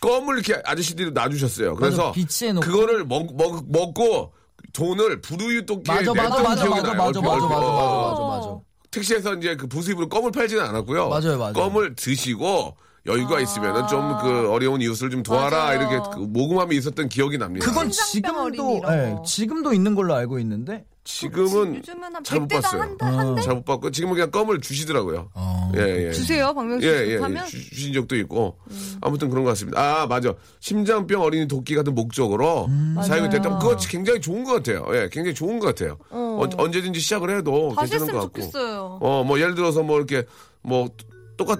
[0.00, 1.76] 껌을 이렇게 아저씨들이 놔주셨어요.
[1.76, 2.12] 그래서.
[2.60, 4.32] 그거를 먹, 먹, 먹고
[4.72, 6.96] 돈을 부르유 토끼에 맞아 맞아 맞아 기억이 맞아 나요.
[6.96, 7.66] 맞아 맞아 얼핏, 맞아.
[7.66, 8.60] 맞아 맞아 맞아.
[8.94, 11.08] 택시에서 이제 그 부수입으로 껌을 팔지는 않았고요.
[11.08, 11.52] 맞아요, 맞아요.
[11.52, 15.78] 껌을 드시고 여유가 있으면은 좀 그 어려운 이웃을 좀 도와라 맞아요.
[15.80, 17.66] 이렇게 그 모금함이 있었던 기억이 납니다.
[17.66, 19.22] 그건 지금도 예, 거.
[19.26, 20.84] 지금도 있는 걸로 알고 있는데.
[21.06, 22.80] 지금은 요즘은 한잘못 100대당 봤어요.
[22.80, 23.42] 한, 달- 한 대?
[23.42, 25.28] 잘못 봤고 지금은 그냥 껌을 주시더라고요.
[25.34, 25.72] 어.
[25.76, 26.12] 예, 예.
[26.12, 27.10] 주세요, 박명수 예, 씨.
[27.12, 27.46] 예, 하면 음.
[27.48, 28.56] 주, 주신 적도 있고
[29.02, 29.78] 아무튼 그런 것 같습니다.
[30.02, 32.96] 아 맞아 심장병 어린이 돕기 같은 목적으로 음.
[33.06, 34.86] 사용이 됐다면 그거 굉장히 좋은 것 같아요.
[34.94, 35.98] 예, 굉장히 좋은 것 같아요.
[36.08, 36.42] 어.
[36.56, 38.40] 언제든지 시작을 해도 괜찮은 것 같고.
[38.40, 38.98] 좋겠어요.
[39.02, 40.24] 어, 뭐 예를 들어서 뭐 이렇게
[40.62, 40.88] 뭐
[41.36, 41.58] 똑같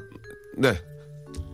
[0.57, 0.81] 네.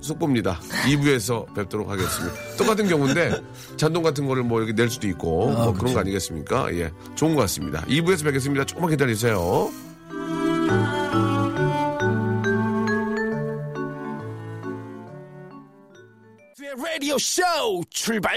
[0.00, 0.60] 속보입니다.
[0.86, 2.34] 2부에서 뵙도록 하겠습니다.
[2.56, 3.40] 똑같은 경우인데
[3.76, 6.72] 잔돈 같은 거를 뭐 이렇게 낼 수도 있고 뭐 그런 거 아니겠습니까?
[6.74, 6.90] 예.
[7.14, 7.82] 좋은 것 같습니다.
[7.82, 8.64] 2부에서 뵙겠습니다.
[8.64, 9.70] 조금만 기다리세요.
[17.00, 17.42] 라디오 쇼
[17.88, 18.36] 출발!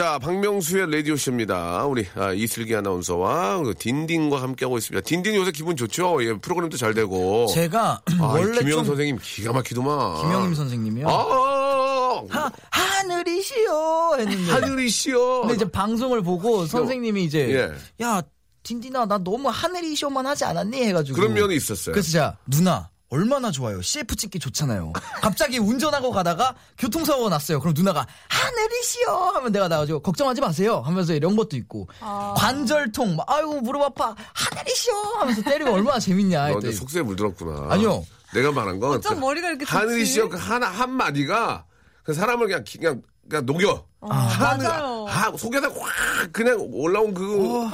[0.00, 1.84] 자, 박명수의 라디오쇼입니다.
[1.84, 5.04] 우리 아, 이슬기 아나운서와 그 딘딘과 함께하고 있습니다.
[5.04, 6.24] 딘딘 요새 기분 좋죠?
[6.24, 7.46] 예, 프로그램도 잘 되고.
[7.48, 10.22] 제가 아, 원래 김영 좀 선생님 기가 막히더만.
[10.22, 11.06] 김영임 선생님이요.
[11.06, 15.40] 아, 하, 하늘이시여 했는데 하늘이시여.
[15.42, 18.02] 근데 이제 방송을 보고 선생님이 이제 예.
[18.02, 18.22] 야
[18.62, 21.92] 딘딘아 나 너무 하늘이시여만 하지 않았니 해가지고 그런 면이 있었어요.
[21.92, 23.82] 그래서 제가 누나 얼마나 좋아요.
[23.82, 24.92] CF 찍기 좋잖아요.
[25.20, 27.58] 갑자기 운전하고 가다가 교통사고가 났어요.
[27.60, 31.88] 그럼 누나가 하늘이시여 하면 내가 나가지고 걱정하지 마세요 하면서 이런 것도 있고
[32.36, 37.72] 관절통 막 아이고 무릎 아파 하늘이시여 하면서 때리면 얼마나 재밌냐 너 속세에 물들었구나.
[37.72, 38.04] 아니요.
[38.32, 38.92] 내가 말한 건.
[38.92, 40.28] 어쩜 그 머리가 이렇게 하늘이시여?
[40.28, 41.64] 그 하나, 한 마디가
[42.04, 43.84] 그 사람을 그냥, 기- 그냥, 그냥 녹여.
[44.02, 45.06] 하늘, 맞아요.
[45.08, 47.66] 아, 속에다 확 그냥 올라온 그.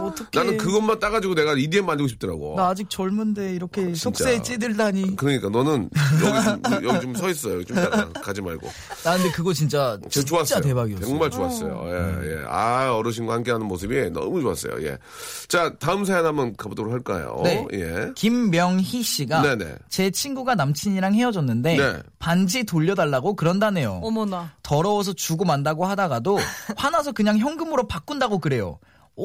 [0.00, 2.54] 어떻게 나는 그것만 따가지고 내가 EDM 만들고 싶더라고.
[2.56, 5.90] 나 아직 젊은데 이렇게 속세에 찌들다니 그러니까 너는
[6.24, 7.62] 여기 좀, 여기 좀 서 있어요.
[7.64, 7.76] 좀
[8.22, 8.66] 가지 말고.
[9.04, 10.60] 나 근데 그거 진짜 저 진짜 좋았어요.
[10.62, 11.06] 대박이었어.
[11.06, 11.82] 정말 좋았어요.
[11.86, 12.44] 예, 예.
[12.48, 14.82] 아, 어르신과 함께하는 모습이 너무 좋았어요.
[14.86, 14.96] 예.
[15.48, 17.40] 자, 다음 사연 한번 가보도록 할까요?
[17.44, 17.66] 네.
[17.74, 18.10] 예.
[18.16, 19.74] 김명희 씨가 네네.
[19.88, 22.02] 제 친구가 남친이랑 헤어졌는데 네.
[22.18, 24.00] 반지 돌려달라고 그런다네요.
[24.02, 24.52] 어머나.
[24.62, 26.38] 더러워서 주고 만 다고 하다가도
[26.76, 28.78] 화나서 그냥 현금으로 바꾼다고 그래요.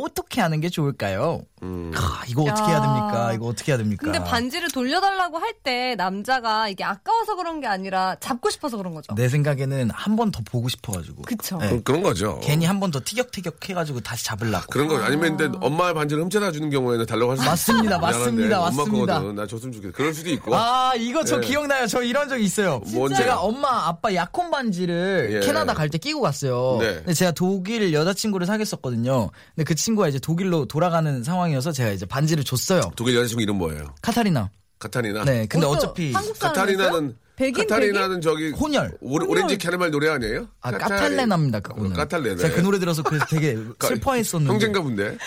[0.04, 1.42] 어떻게 하는 게 좋을까요?
[1.64, 1.92] 음.
[1.96, 2.68] 아, 이거 어떻게 야.
[2.68, 3.34] 해야 됩니까?
[3.34, 4.04] 이거 어떻게 해야 됩니까?
[4.04, 9.16] 근데 반지를 돌려달라고 할 때 남자가 이게 아까워서 그런 게 아니라 잡고 싶어서 그런 거죠.
[9.16, 11.24] 내 생각에는 한 번 더 보고 싶어가지고.
[11.24, 11.58] 그쵸.
[11.58, 11.70] 네.
[11.70, 12.40] 그- 그런 거죠.
[12.44, 14.66] 괜히 한 번 더 티격태격 해가지고 다시 잡으려고.
[14.70, 17.44] 그런 거 아니면 근데 엄마의 반지를 훔쳐다 주는 경우에는 달라고 할 수.
[17.46, 19.14] 맞습니다, 미안한데 맞습니다, 엄마 맞습니다.
[19.20, 19.36] 거거든.
[19.36, 19.94] 나 줬으면 좋겠어.
[19.94, 20.56] 그럴 수도 있고.
[20.56, 21.42] 아, 이거 저 예.
[21.42, 21.88] 기억나요.
[21.88, 22.80] 저 이런 적 있어요.
[22.94, 23.18] 뭔데요?
[23.18, 25.40] 제가 엄마, 아빠 약혼 반지를 예.
[25.40, 26.78] 캐나다 갈 때 끼고 갔어요.
[26.80, 26.96] 네.
[26.96, 29.30] 근데 제가 독일 여자친구를 사귀었었거든요.
[29.56, 32.92] 근데 그 친구가 이제 독일로 돌아가는 상황이어서 제가 이제 반지를 줬어요.
[32.96, 33.94] 독일 여자친구 이름 뭐예요?
[34.02, 34.50] 카타리나.
[34.80, 35.24] 카타리나.
[35.26, 36.12] 네, 근데 어차피.
[36.40, 38.98] 카타리나는 백인 카타리나는 저기 혼혈.
[39.02, 40.48] 오, 오렌지 캐러멜 노래 아니에요?
[40.62, 41.92] 아, 까탈레나입니다, 그거는.
[41.92, 42.38] 어, 까탈레네.
[42.38, 44.52] 제가 그 노래 들어서 그래서 되게 슬퍼했었는데.
[44.52, 45.18] 형제인가 본데.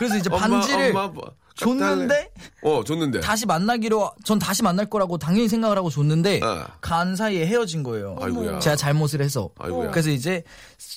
[0.00, 1.12] 그래서 이제 엄마, 반지를 엄마,
[1.58, 2.30] 줬는데.
[2.62, 3.20] 어, 줬는데.
[3.20, 6.66] 다시 만나기로 전 다시 만날 거라고 당연히 생각을 하고 줬는데 어.
[6.80, 8.16] 간 사이에 헤어진 거예요.
[8.20, 8.58] 아이고야.
[8.60, 9.50] 제가 잘못을 해서.
[9.58, 9.90] 아이고야.
[9.90, 10.42] 그래서 이제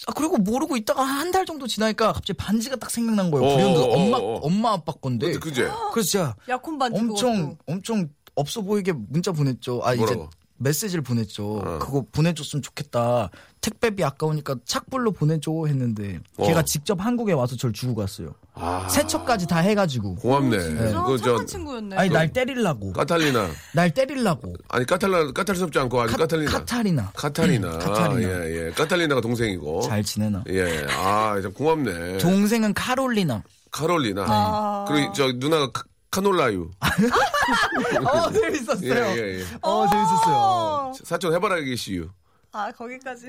[0.08, 3.48] 아, 그리고 모르고 있다가 한 달 정도 지나니까 갑자기 반지가 딱 생각난 거예요.
[3.48, 4.40] 어, 불현듯 어, 어, 엄마 어.
[4.42, 5.32] 엄마 아빠 건데.
[5.40, 5.62] 그치?
[5.94, 7.58] 그래서 제가 약혼 반지 엄청 그것도.
[7.68, 9.80] 엄청 없어 보이게 문자 보냈죠.
[9.84, 10.30] 아 이제 뭐라고?
[10.58, 11.58] 메시지를 보냈죠.
[11.60, 11.80] 어.
[11.80, 13.30] 그거 보내줬으면 좋겠다.
[13.62, 16.46] 택배비 아까우니까 착불로 보내줘 했는데 어.
[16.46, 18.36] 걔가 직접 한국에 와서 저를 주고 갔어요.
[18.64, 20.16] 아, 세척까지 다 해가지고.
[20.16, 20.60] 고맙네.
[20.60, 21.96] 진짜 그, 저, 착한 친구였네.
[21.98, 22.94] 아니 날 때리려고.
[22.94, 23.50] 까탈리나.
[23.74, 24.56] 날 때리려고.
[24.70, 26.52] 아니, 카탈라, 까탈스럽지 않고 아주 카, 까탈리나.
[26.52, 27.12] 카타리나.
[27.16, 27.78] 카타리나.
[27.80, 28.22] 카타리나.
[28.22, 28.72] 예, 예.
[28.72, 29.82] 까탈리나가 동생이고.
[29.82, 30.44] 잘 지내나?
[30.50, 30.86] 예.
[30.92, 32.20] 아, 참 고맙네.
[32.20, 33.44] 동생은 카롤리나.
[33.72, 34.26] 카롤리나.
[34.28, 34.86] 아.
[34.88, 36.70] 그리고 저 누나가 카, 카놀라유.
[38.06, 38.94] 어 재밌었어요.
[38.94, 39.46] 예, 예, 예.
[39.62, 40.94] 어 재밌었어요.
[41.06, 42.10] 사촌 해바라기 씨유.
[42.52, 43.28] 아 거기까지.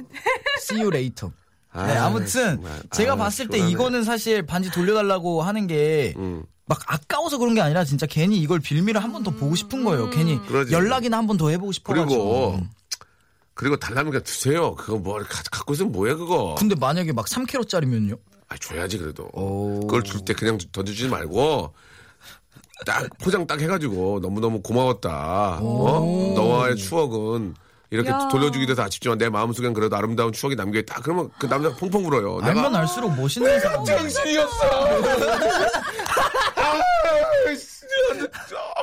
[0.58, 1.32] See you later.
[1.72, 2.82] 아, 네, 아무튼 정말.
[2.92, 3.72] 제가 아, 봤을 때 시원하네.
[3.72, 6.14] 이거는 사실 반지 돌려달라고 하는 게.
[6.16, 6.44] 음.
[6.66, 10.08] 막 아까워서 그런 게 아니라 진짜 괜히 이걸 빌미를 한 번 더 보고 싶은 거예요.
[10.10, 10.72] 괜히 그러지.
[10.72, 12.52] 연락이나 한 번 더 해보고 싶어가지고.
[12.52, 12.66] 그리고
[13.54, 14.74] 그리고 달라면 그냥 드세요.
[14.76, 16.54] 그거 뭐 가- 갖고 있으면 뭐야 그거.
[16.58, 18.18] 근데 만약에 막 3kg짜리면요?
[18.48, 19.28] 아, 줘야지 그래도.
[19.32, 19.80] 오.
[19.80, 21.74] 그걸 줄 때 그냥 던져주지 말고
[22.86, 25.58] 딱 포장 딱 해가지고 너무 너무 고마웠다.
[25.60, 26.32] 어?
[26.34, 27.54] 너와의 추억은
[27.92, 28.26] 이렇게 야.
[28.28, 31.00] 돌려주기도 다 아쉽지만 내 마음속엔 그래도 아름다운 추억이 남겨있다.
[31.02, 32.40] 그러면 그 남자 펑펑 울어요.
[32.42, 33.84] 알면 알수록 멋있는 사람.
[33.84, 35.02] 정신이었어.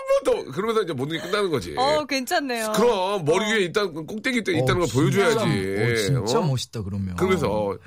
[0.09, 1.75] 한번더 그러면서 이제 모든 게 끝나는 거지.
[1.77, 2.71] 어 괜찮네요.
[2.75, 5.37] 그럼 머리 위에 있다 꼭대기 때 있다는 걸 보여줘야지.
[5.37, 6.41] 어, 진짜 어?
[6.43, 7.15] 멋있다 그러면.
[7.15, 7.77] 그러면서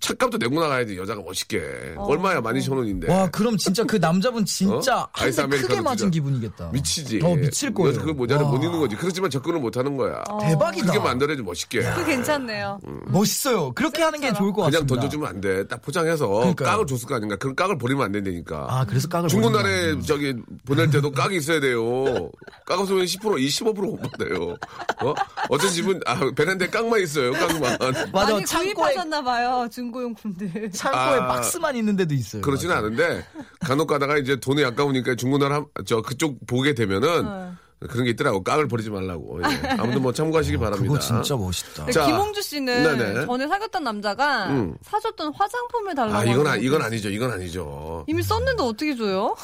[0.00, 1.94] 차값도 내고 나가야지 여자가 멋있게.
[1.96, 3.10] 얼마야 만 이천 원인데.
[3.12, 5.08] 와 그럼 진짜 그 남자분 진짜 어?
[5.12, 6.70] 한 아이스 대 아메리카노 크게 맞은 진짜 기분이겠다.
[6.72, 7.20] 미치지.
[7.22, 7.90] 어 미칠 거예요.
[7.90, 8.50] 여자 그 모자를 와.
[8.50, 8.96] 못 입는 거지.
[8.96, 10.22] 그렇지만 접근을 못 하는 거야.
[10.40, 10.86] 대박이다.
[10.86, 11.82] 그게 만들어야지 멋있게.
[11.82, 12.80] 그 괜찮네요.
[13.06, 13.72] 멋있어요.
[13.72, 14.94] 그렇게 하는 게 좋을 것 그냥 같습니다.
[14.94, 15.66] 던져주면 안 돼.
[15.66, 16.68] 딱 포장해서 그러니까요.
[16.68, 17.36] 깍을 줬을 거 아닌가.
[17.36, 18.66] 그런 깍을 버리면 안 된다니까.
[18.68, 20.02] 아 그래서 깍을 중고 버리는 날에 거구나.
[20.06, 20.34] 저기
[20.66, 22.30] 보낼 때도 깍이 있어야 돼요.
[22.66, 24.56] 깡 소면 10%, 이 15%못 받아요.
[25.02, 25.14] 어?
[25.50, 27.76] 어떤 집은, 아, 베란다에 깡만 있어요, 깡만.
[27.78, 30.70] 맞아 많이 창고에 구입하셨나봐요 중고용품들.
[30.72, 32.42] 창고에 아, 박스만 있는 데도 있어요.
[32.42, 32.74] 그렇지는.
[32.74, 33.24] 않은데,
[33.60, 37.56] 간혹 가다가 이제 돈이 아까우니까 중고나라, 한- 저, 그쪽 보게 되면은, 어.
[37.88, 38.42] 그런 게 있더라고.
[38.42, 39.40] 깡을 버리지 말라고.
[39.42, 39.68] 예.
[39.78, 40.82] 아무튼 뭐 참고하시기 바랍니다.
[40.82, 41.86] 그거 진짜 멋있다.
[41.86, 43.26] 네, 자, 김홍주 씨는 네네.
[43.26, 44.74] 전에 사귀었던 남자가 음.
[44.82, 46.16] 사줬던 화장품을 달라고.
[46.16, 47.08] 아, 이건, 아, 이건 거 아니죠.
[47.10, 48.04] 이건 아니죠.
[48.08, 49.34] 이미 썼는데 어떻게 줘요?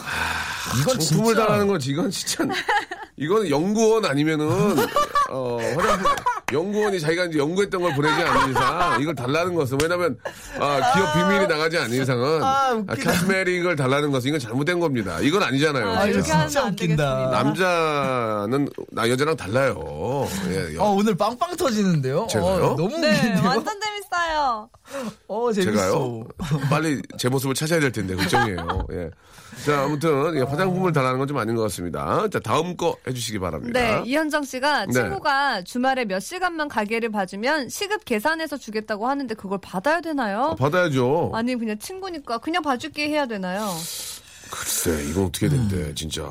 [0.80, 1.90] 이건 상품을 진짜 달라는 거지.
[1.90, 2.44] 이건 진짜.
[3.16, 4.48] 이건 연구원 아니면은,
[5.28, 6.10] 어, 화장품,
[6.54, 10.16] 연구원이 자기가 이제 연구했던 걸 보내지 않는 이상, 이걸 달라는 것은, 왜냐면,
[10.58, 12.94] 아, 기업 비밀이 나가지 않는 이상은, 아, 아.
[12.94, 15.18] 캐스메릭을 달라는 것은 이건 잘못된 겁니다.
[15.20, 15.86] 이건 아니잖아요.
[15.90, 16.76] 아, 이거 이렇게 하면 진짜 안.
[16.76, 17.30] 되겠습니다.
[17.30, 20.26] 남자 는, 나 여자랑 달라요.
[20.48, 22.26] 예, 여- 어, 오늘 빵빵 터지는데요?
[22.30, 22.64] 제가요?
[22.64, 23.48] 어, 너무 네, 웃긴데요?
[23.48, 24.70] 완전 재밌어요.
[25.28, 25.70] 어, 재밌어.
[25.72, 26.24] 제가요?
[26.70, 28.86] 빨리 제 모습을 찾아야 될 텐데, 걱정이에요.
[28.92, 29.10] 예.
[29.64, 32.28] 자, 아무튼, 예, 화장품을 달라는 건 좀 아닌 것 같습니다.
[32.32, 33.78] 자, 다음 거 해주시기 바랍니다.
[33.78, 34.92] 네, 이현정 씨가 네.
[34.92, 40.56] 친구가 주말에 몇 시간만 가게를 봐주면 시급 계산해서 주겠다고 하는데 그걸 받아야 되나요?
[40.58, 41.32] 받아야죠.
[41.34, 43.68] 아니 그냥 친구니까 그냥 봐줄게 해야 되나요?
[44.50, 46.22] 글쎄, 이건 어떻게 된대, 진짜.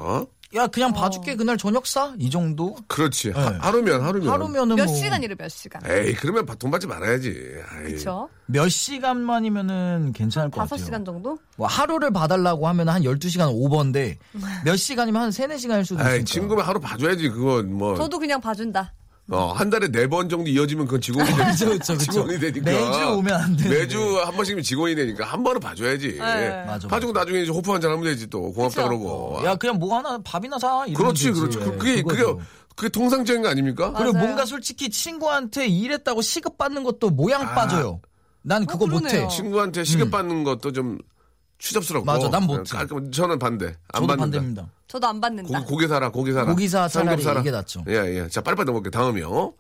[0.56, 1.36] 야, 그냥 봐줄게.
[1.36, 2.14] 그날 저녁 사?
[2.18, 2.76] 이 정도?
[2.88, 3.30] 그렇지.
[3.32, 4.30] 하, 하루면, 하루면.
[4.30, 4.96] 하루면은 몇 뭐.
[4.96, 5.80] 시간이래 몇 시간?
[5.88, 7.32] 에이, 그러면 바- 돈 받지 말아야지.
[7.84, 8.28] 그렇죠.
[8.48, 10.86] 몇 시간만이면은 괜찮을 것 다섯 같아요.
[10.86, 11.38] 시간 정도?
[11.56, 14.18] 뭐 하루를 봐달라고 하면 한 12시간 오버인데
[14.66, 16.06] 몇 시간이면 한 3, 4시간일 수도 있으니까.
[16.10, 17.96] 아이, 친구면 하루 봐줘야지, 그건 뭐.
[17.96, 18.94] 저도 그냥 봐준다.
[19.32, 21.52] 어, 한 달에 네 번 정도 이어지면 그건 직원이 되니까.
[21.52, 22.12] 그쵸, 그쵸, 그쵸.
[22.12, 22.72] 직원이 되니까.
[22.72, 23.80] 매주 오면 안 되는데.
[23.80, 26.18] 매주 한 번씩이면 직원이 되니까 한 번은 봐줘야지.
[26.20, 26.64] 네.
[26.66, 28.52] 맞아, 봐주고 나중에 이제 호프 한잔 하면 되지 또.
[28.52, 28.88] 고맙다 그쵸.
[28.88, 29.42] 그러고.
[29.46, 30.84] 야, 그냥 뭐 하나 밥이나 사.
[30.96, 31.40] 그렇지, 되지.
[31.40, 31.58] 그렇지.
[31.60, 32.40] 그- 그게, 그게, 그거죠.
[32.76, 33.92] 그게 통상적인 거 아닙니까?
[33.94, 34.26] 그리고 맞아요.
[34.26, 37.54] 뭔가 솔직히 친구한테 일했다고 시급 받는 것도 모양 아.
[37.54, 38.00] 빠져요.
[38.42, 39.22] 난 그거 그러네요.
[39.24, 39.36] 못해.
[39.36, 40.98] 친구한테 시급 받는 것도 좀
[41.60, 42.06] 추잡스럽고.
[42.06, 42.64] 맞아, 난 못해.
[42.76, 43.68] 깔끔, 저는 반대.
[43.68, 44.22] 안 저도 받는다.
[44.38, 44.68] 반대입니다.
[44.88, 45.60] 저도 안 받는다.
[45.60, 46.46] 고기, 고기 사라, 고기 사라.
[46.48, 47.42] 고기 사 차라리 삼겹 사라.
[47.42, 47.84] 이게 낫죠.
[47.88, 47.94] 예,
[48.24, 48.28] 예.
[48.30, 48.92] 자, 빨리빨리 넘어갈게요.
[48.92, 49.54] 다음이요.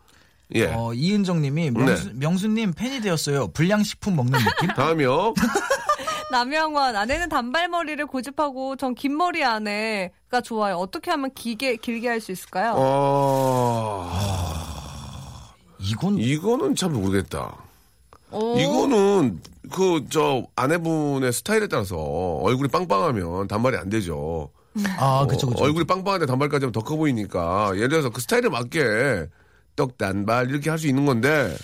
[0.56, 0.66] 예.
[0.74, 3.50] 어, 이은정 님이 명수, 명수님 팬이 되었어요.
[3.50, 4.70] 불량식품 먹는 느낌?
[4.76, 5.34] 다음이요.
[6.32, 10.78] 남영원 아내는 단발머리를 고집하고 전 긴 머리 아내가 좋아요.
[10.78, 12.74] 어떻게 하면 길게 길게 할 수 있을까요?
[12.78, 14.12] 어,
[15.80, 17.56] 이건 이거는 참 모르겠다.
[18.32, 18.58] 오.
[18.60, 24.50] 이거는 그 저 아내분의 스타일에 따라서 얼굴이 빵빵하면 단발이 안 되죠.
[24.98, 25.62] 아, 그쵸, 그쵸.
[25.64, 29.28] 어, 얼굴이 빵빵한데 단발까지 하면 더 커 보이니까 예를 들어서 그 스타일에 맞게
[29.76, 31.56] 떡 단발 이렇게 할 수 있는 건데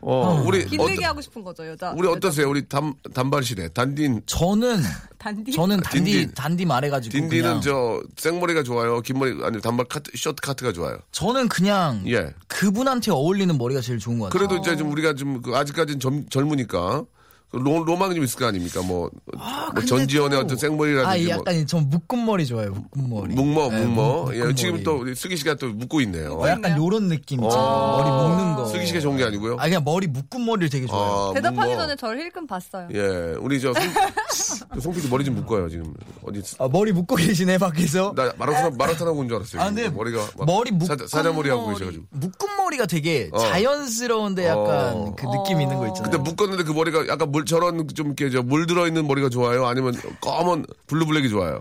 [0.00, 1.92] 어, 우리 길게 어떠- 하고 싶은 거죠 여자.
[1.96, 2.48] 우리 어떠세요?
[2.48, 4.80] 우리 단 단발시대 단딘 저는
[5.18, 5.52] 단디.
[5.52, 6.34] 저는 단디 딘딘.
[6.34, 9.00] 단디 말해가지고 딘딘은 그냥 저 생머리가 좋아요.
[9.00, 10.98] 긴 머리 아니 단발 카트 쇼트 카트가 좋아요.
[11.10, 12.32] 저는 그냥 예.
[12.46, 14.46] 그분한테 어울리는 머리가 제일 좋은 것 같아요.
[14.46, 17.06] 그래도 이제 좀 우리가 좀그 아직까지는 젊, 젊으니까 그
[17.52, 18.82] 로, 로망이 좀 있을 거 아닙니까?
[18.82, 19.42] 뭐, 뭐
[19.74, 22.72] 근데 전지현의 또- 어떤 생머리라든지 아, 이뭐 약간 전 묶은 머리 좋아해요.
[22.72, 23.34] 묶은 머리.
[23.34, 24.82] 묵머 네, 묵머 묶- 예, 지금.
[24.82, 26.34] 또 슬기 씨가 또 묶고 있네요.
[26.34, 27.66] 어, 약간 요런 느낌 있잖아요.
[27.66, 28.02] 어.
[28.02, 28.64] 머리 묶는 거.
[28.66, 29.56] 슬기 씨가 좋은 게 아니고요.
[29.58, 31.30] 아 그냥 머리 묶은 머리를 되게 좋아해요.
[31.30, 31.74] 아, 대답하기.
[31.74, 32.88] 전에 저를 힐끔 봤어요.
[32.92, 37.56] 예, 우리 저 송, 송 PD 머리 좀 묶어요 지금 어디 아, 머리 묶고 계시네
[37.58, 38.12] 밖에서.
[38.14, 39.62] 나 마라톤 마라톤 하고 온 줄 알았어요.
[39.62, 42.04] 아, 근데 머리가 막 머리 묶 사자, 사자머리 하고 계셔가지고.
[42.10, 43.38] 묶은 머리가 되게 어.
[43.38, 45.14] 자연스러운데 약간 어.
[45.16, 46.10] 그 느낌 있는 거 있잖아요.
[46.10, 49.66] 근데 묶었는데 그 머리가 약간 물 저런 좀 이렇게 저 물 들어 있는 머리가 좋아요?
[49.66, 51.60] 아니면 검은 블루 블랙이 좋아요?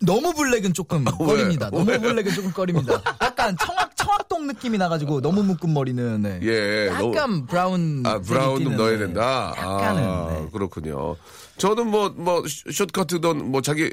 [0.00, 1.70] 너무 블랙은 조금 꺼립니다.
[1.70, 1.98] 너무 왜?
[1.98, 3.02] 블랙은 조금 꺼립니다.
[3.20, 6.40] 약간 청학 청학동 느낌이 나가지고 너무 묶은 머리는 네.
[6.42, 9.52] 예, 너무- 약간 브라운 아, 브라운 좀 넣어야 된다.
[9.56, 10.48] 약간은 아, 네.
[10.52, 11.16] 그렇군요.
[11.58, 13.92] 저는 뭐, 뭐, 숏커트든 뭐 자기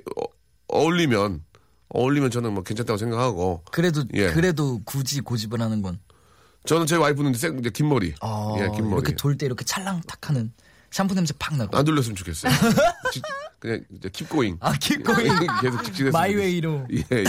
[0.71, 1.41] 어, 울리면
[1.89, 3.63] 어울리면 저는 뭐 괜찮다고 생각하고.
[3.71, 4.31] 그래도 예.
[4.31, 5.99] 그래도 굳이 고집을 하는 건
[6.65, 8.13] 저는 제 와이프는 생, 긴 머리.
[8.21, 9.01] 아, 예, 긴 머리.
[9.01, 10.51] 이렇게 돌 때 이렇게 찰랑탁 하는
[10.91, 12.51] 샴푸 냄새 팍 나고 안 돌렸으면 좋겠어요.
[13.11, 13.21] 지-
[13.59, 14.57] 그냥 이제 keep going.
[14.61, 17.23] 아 keep going 계속 직진했으면 my way로 예, 예.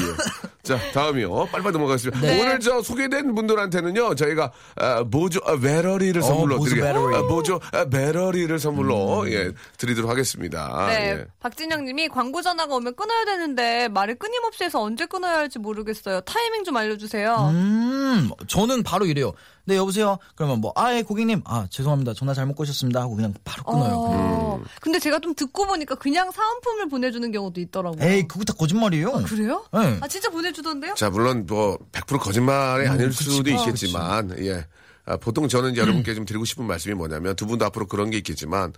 [0.62, 1.46] 자, 다음이요.
[1.46, 2.20] 빨리빨리 넘어가겠습니다.
[2.20, 2.40] 네.
[2.40, 7.16] 오늘 저 소개된 분들한테는요, 저희가, 아, 보조, 아, 배터리를 어, 선물로 보조 드리게, 배터리.
[7.16, 10.86] 아, 보조, 아, 배터리를 선물로, 예, 드리도록 하겠습니다.
[10.86, 11.26] 네, 예.
[11.40, 16.20] 박진영 님이 광고 전화가 오면 끊어야 되는데 말을 끊임없이 해서 언제 끊어야 할지 모르겠어요.
[16.20, 17.48] 타이밍 좀 알려주세요.
[17.52, 19.32] 음 저는 바로 이래요
[19.70, 23.94] 네 여보세요 그러면 뭐 아예 고객님 아 죄송합니다 전화 잘못 거셨습니다 하고 그냥 바로 끊어요
[23.96, 28.04] 어, 근데 제가 좀 듣고 보니까 그냥 사은품을 보내주는 경우도 있더라고요.
[28.04, 29.64] 에이 그거 다 거짓말이에요 그래요?
[29.72, 29.98] 네.
[30.00, 30.94] 아 진짜 보내주던데요?
[30.94, 33.54] 자, 물론 뭐, 100% 거짓말이 음, 아닐 그치, 수도 그치.
[33.56, 34.66] 있겠지만, 예.
[35.06, 38.16] 아, 보통 저는 이제 여러분께 좀 드리고 싶은 말씀이 뭐냐면, 두 분도 앞으로 그런 게
[38.18, 38.72] 있겠지만,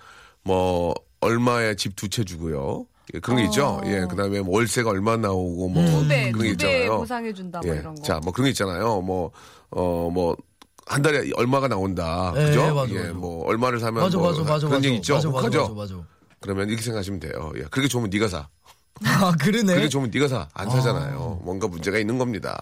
[0.45, 2.87] 뭐, 얼마에 집 두 채 주고요.
[3.15, 3.81] 예, 그런 게 있죠.
[3.87, 6.99] 예, 그 다음에 뭐 월세가 얼마 나오고, 뭐, 두 배, 그런 게두배 있잖아요.
[6.99, 7.79] 보상해 준다 뭐 예.
[7.81, 8.03] 이런 거.
[8.03, 9.01] 자, 뭐 그런 게 있잖아요.
[9.01, 9.31] 뭐,
[9.71, 10.37] 어, 뭐,
[10.87, 12.33] 한 달에 얼마가 나온다.
[12.37, 12.75] 예, 그죠?
[12.75, 13.13] 맞아, 예, 맞아.
[13.15, 15.15] 뭐, 얼마를 사면 맞아 뭐 맞아 맞아 그런 맞아 얘기 있죠.
[15.15, 15.61] 맞아 맞아?
[15.61, 15.95] 맞아 맞아
[16.41, 17.53] 그러면 이렇게 생각하시면 돼요.
[17.57, 17.63] 예.
[17.71, 18.49] 그렇게 좋으면 네가 사.
[19.05, 19.75] 아, 그러네.
[19.75, 20.49] 그게 좋으면 네가 사.
[20.55, 21.41] 안 사잖아요.
[21.45, 22.59] 뭔가 문제가 있는 겁니다.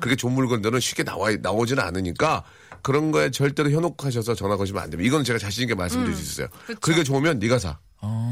[0.00, 2.44] 그렇게 좋은 물건들은 쉽게 나와, 나오지는 않으니까
[2.82, 5.06] 그런 거에 절대로 현혹하셔서 전화 거시면 안 됩니다.
[5.08, 6.48] 이건 제가 자신 있게 말씀드릴 수 있어요.
[6.80, 7.78] 그게 좋으면 네가 사.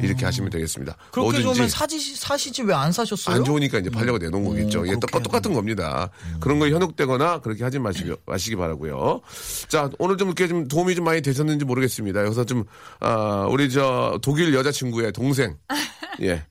[0.03, 0.97] 이렇게 하시면 되겠습니다.
[1.13, 3.37] 그렇게 뭐든지 좋으면 사지, 사시지 왜 안 사셨어요?
[3.37, 4.85] 안 좋으니까 이제 팔려고 내놓은 거겠죠.
[4.89, 6.11] 예, 똑- 똑같은 겁니다.
[6.41, 9.21] 그런 거에 현혹되거나 그렇게 하지 마시기, 마시기 바라고요.
[9.69, 12.25] 자, 오늘 좀 이렇게 좀 도움이 좀 많이 되셨는지 모르겠습니다.
[12.25, 12.65] 여기서 좀,
[12.99, 15.57] 아, 우리 저 독일 여자친구의 동생.
[16.23, 16.45] 예.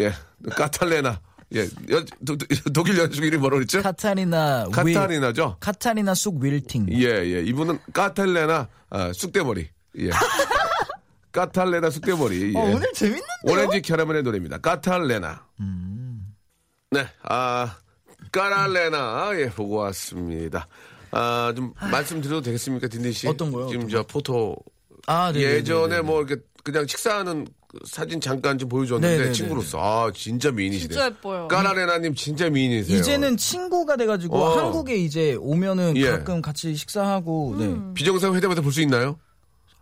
[0.00, 0.12] 예.
[0.50, 1.20] 까탈레나.
[1.54, 1.62] 예.
[1.90, 3.82] 여, 도, 도- 독일 여자친구 이름이 뭐라고 그랬죠?
[3.82, 5.56] 카타리나 윌, 카타리나죠?
[5.60, 6.86] 카타리나 쑥 윌팅.
[6.92, 7.42] 예, 예.
[7.42, 9.68] 이분은 까탈레나, 아, 쑥대머리.
[9.98, 10.10] 예.
[11.32, 12.54] 까탈레나 쑥대머리.
[12.54, 12.58] 예.
[12.58, 13.26] 어, 오늘 재밌는데요?
[13.44, 14.58] 오렌지 캐러멜의 노래입니다.
[14.58, 15.44] 까탈레나.
[16.92, 17.76] 네, 아,
[18.32, 20.66] 까랄레나, 예, 보고 왔습니다.
[21.12, 23.28] 아, 좀 말씀드려도 되겠습니까, 딘딘 씨?
[23.28, 23.68] 어떤 거요?
[23.68, 24.56] 지금 어떤 저 포토.
[25.06, 25.40] 아, 네.
[25.40, 27.50] 예전에 뭐 이렇게 그냥 식사하는 그
[27.86, 29.32] 사진 잠깐 좀 보여줬는데 네네네.
[29.32, 30.88] 친구로서 아 진짜 미인이시네요.
[30.88, 31.48] 진짜 예뻐요.
[31.48, 32.98] 까라레나님 진짜 미인이세요.
[32.98, 34.58] 이제는 친구가 돼가지고 어.
[34.58, 36.10] 한국에 이제 오면은 예.
[36.10, 37.76] 가끔 같이 식사하고 네.
[37.94, 39.18] 비정상 회담에서 볼 수 있나요?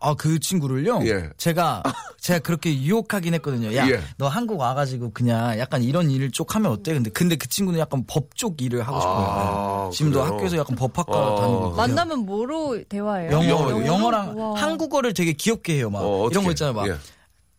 [0.01, 1.01] 아 그 친구를요.
[1.07, 1.29] 예.
[1.39, 1.83] 제가
[2.21, 3.75] 제가 그렇게 유혹하긴 했거든요.
[3.75, 4.01] 야, 예.
[4.17, 6.93] 너 한국 와가지고 그냥 약간 이런 일을 쪽 하면 어때?
[6.95, 9.17] 근데 근데 그 친구는 약간 법 쪽 일을 하고 싶어요.
[9.29, 10.33] 아, 지금도 그래요?
[10.35, 11.41] 학교에서 약간 법학과 어.
[11.41, 11.71] 다니고.
[11.73, 13.33] 만나면 뭐로 대화해요?
[13.33, 13.85] 영어?
[13.87, 14.55] 영어랑 와.
[14.61, 15.91] 한국어를 되게 귀엽게 해요.
[15.91, 16.45] 막 어, 이런?
[16.45, 16.75] 거 있잖아요.
[16.75, 16.95] 막 예.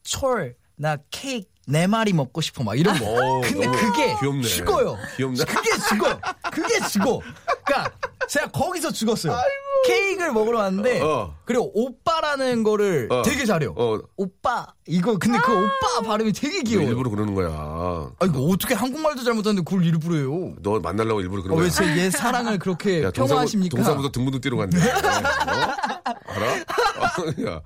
[0.09, 3.05] 철, 나 케이크 네 마리 먹고 싶어 막 이런 거.
[3.05, 4.41] 어, 근데 그게 귀엽네.
[4.41, 4.97] 죽어요.
[5.17, 5.43] 귀엽네.
[5.45, 6.19] 그게 죽어.
[6.51, 7.21] 그게 죽어.
[7.63, 7.91] 그러니까
[8.27, 9.37] 제가 거기서 죽었어요.
[9.85, 11.35] 케이크를 먹으러 왔는데 어.
[11.45, 13.21] 그리고 오빠라는 거를 어.
[13.21, 13.75] 되게 잘해요.
[13.77, 13.99] 어.
[14.17, 16.87] 오빠 이거 근데 그 오빠 발음이 되게 너 귀여워요.
[16.89, 17.49] 일부러 그러는 거야.
[17.51, 20.55] 아 이거 어떻게 한국말도 잘못하는데 그걸 일부러 해요?
[20.63, 21.65] 너 만나려고 일부러 그런 거야.
[21.65, 23.75] 왜 제 얘 사랑을 그렇게 야, 폄하하십니까?
[23.75, 24.75] 동사부터 등부도 뛰러 갔네.
[24.75, 26.15] 어?
[26.25, 26.55] 알아?
[27.53, 27.61] 야,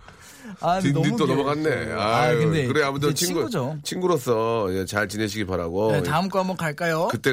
[0.62, 1.26] 아, 너무 또.
[1.26, 1.92] 넘어갔네.
[1.94, 3.78] 아, 아유, 근데 그래 아무튼 친구 친구 죠.
[3.84, 5.92] 친구로서 예, 잘 지내시기 바라고.
[5.92, 7.08] 네, 다음 거 한번 갈까요?
[7.12, 7.32] 그때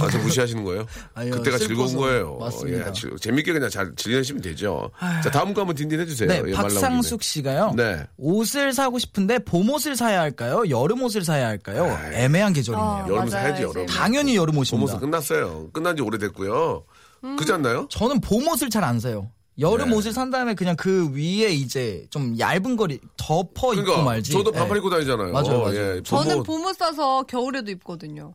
[0.00, 0.86] 아, 저 무시하시는 거예요?
[1.14, 2.06] 아니요, 그때가 즐거운 슬퍼서.
[2.06, 2.36] 거예요.
[2.38, 2.88] 맞습니다.
[2.88, 4.90] 예, 즐- 재밌게 그냥 잘 지내시면 되죠.
[5.22, 6.28] 자, 다음 거 한번 딘딘 해주세요.
[6.28, 7.72] 네, 예, 박상숙 씨가요.
[7.76, 8.04] 네.
[8.16, 10.62] 옷을 사고 싶은데 봄 옷을 사야 할까요?
[10.70, 11.98] 여름 옷을 사야 할까요?
[12.12, 12.86] 애매한 계절이네요.
[12.88, 13.62] 아, 여름 맞아요, 사야지.
[13.62, 13.86] 여름.
[13.86, 14.74] 당연히 여름 옷입니다.
[14.76, 15.70] 봄 옷은 끝났어요.
[15.72, 16.84] 끝난 지 오래됐고요.
[17.24, 17.36] 음.
[17.36, 17.86] 그지 않나요?
[17.90, 19.30] 저는 봄 옷을 잘 안 사요.
[19.58, 24.32] 여름옷을 산 다음에 그냥 그 위에 이제 좀 얇은 거리 덮어 입고 그러니까 말지.
[24.32, 24.58] 저도 네.
[24.58, 25.32] 반팔 입고 다니잖아요.
[25.32, 25.74] 맞아요, 맞아요.
[25.96, 26.46] 예, 저는 봄옷.
[26.46, 28.34] 봄옷 사서 겨울에도 입거든요.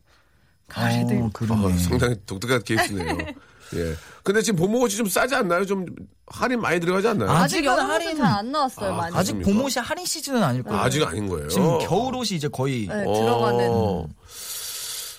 [0.68, 1.30] 가을에도 입고.
[1.32, 1.74] 그러네.
[1.74, 3.18] 아, 상당히 독특한 케이스네요.
[3.74, 3.94] 예.
[4.24, 5.64] 근데 지금 봄옷이 좀 싸지 않나요?
[5.66, 5.84] 좀
[6.26, 7.30] 할인 많이 들어가지 않나요?
[7.30, 9.16] 아, 아직 여름옷은 할인- 잘안 나왔어요, 아, 많이.
[9.16, 9.40] 아직?
[9.42, 10.80] 봄옷이 할인 시즌은 아닐 거예요.
[10.80, 11.48] 아직 아닌 거예요.
[11.48, 13.12] 지금 겨울 옷이 이제 거의 네, 어.
[13.12, 14.06] 들어가는.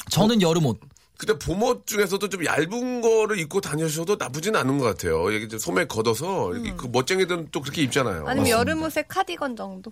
[0.10, 0.80] 저는 여름 옷.
[1.22, 5.30] 근데 봄옷 중에서도 좀 얇은 거를 입고 다니셔도 나쁘진 않은 것 같아요.
[5.30, 8.24] 이게 좀 소매 걷어서 이렇게 그 멋쟁이들은 또 그렇게 입잖아요.
[8.24, 8.28] 음.
[8.28, 9.92] 아니면 여름 옷에 카디건 정도.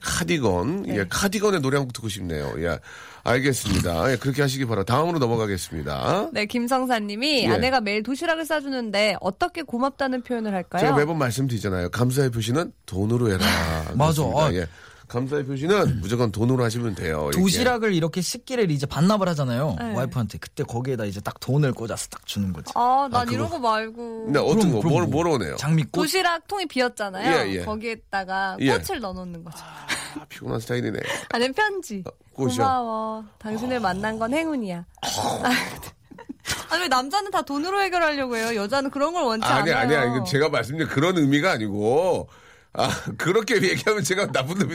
[0.00, 0.98] 카디건, 네.
[0.98, 2.54] 예, 카디건의 노래 한 곡 듣고 싶네요.
[2.58, 2.78] 예,
[3.24, 4.12] 알겠습니다.
[4.12, 4.84] 예, 그렇게 하시기 바라.
[4.84, 6.30] 다음으로 넘어가겠습니다.
[6.32, 7.48] 네, 김성사님이 예.
[7.48, 10.80] 아내가 매일 도시락을 싸주는데 어떻게 고맙다는 표현을 할까요?
[10.80, 11.88] 제가 매번 말씀드리잖아요.
[11.90, 13.40] 감사의 표시는 돈으로 해라.
[13.96, 14.22] 맞아.
[14.22, 14.50] 아.
[14.52, 14.66] 예.
[15.12, 17.24] 감사의 표시는 무조건 돈으로 하시면 돼요.
[17.28, 17.40] 이렇게.
[17.40, 19.76] 도시락을 이렇게 식기를 이제 반납을 하잖아요.
[19.78, 19.94] 네.
[19.94, 20.38] 와이프한테.
[20.38, 22.72] 그때 거기에다 이제 딱 돈을 꽂아서 딱 주는 거지.
[22.74, 24.24] 아, 난 그거- 이런 거 말고.
[24.26, 25.10] 근데 어떤 그럼, 거, 그럼 뭘, 뭐.
[25.12, 25.56] 뭐로 오네요?
[25.56, 25.92] 장미꽃.
[25.92, 27.46] 도시락 통이 비었잖아요.
[27.48, 27.64] 예, 예.
[27.64, 28.78] 거기에다가 예.
[28.78, 29.58] 꽃을 넣어놓는 거죠.
[29.60, 30.98] 아, 피곤한 스타일이네.
[31.30, 32.02] 아니면 편지.
[32.32, 32.56] 꽃이요?
[32.56, 33.24] 고마워.
[33.38, 34.86] 당신을 만난 건 행운이야.
[36.70, 38.56] 아니 왜 남자는 다 돈으로 해결하려고 해요?
[38.56, 39.98] 여자는 그런 걸 원치 아니, 않아요.
[40.00, 40.04] 아니야.
[40.16, 42.28] 이거 제가 말씀드린 그런 의미가 아니고,
[42.74, 44.74] 아, 그렇게 얘기하면 제가 나쁜 놈이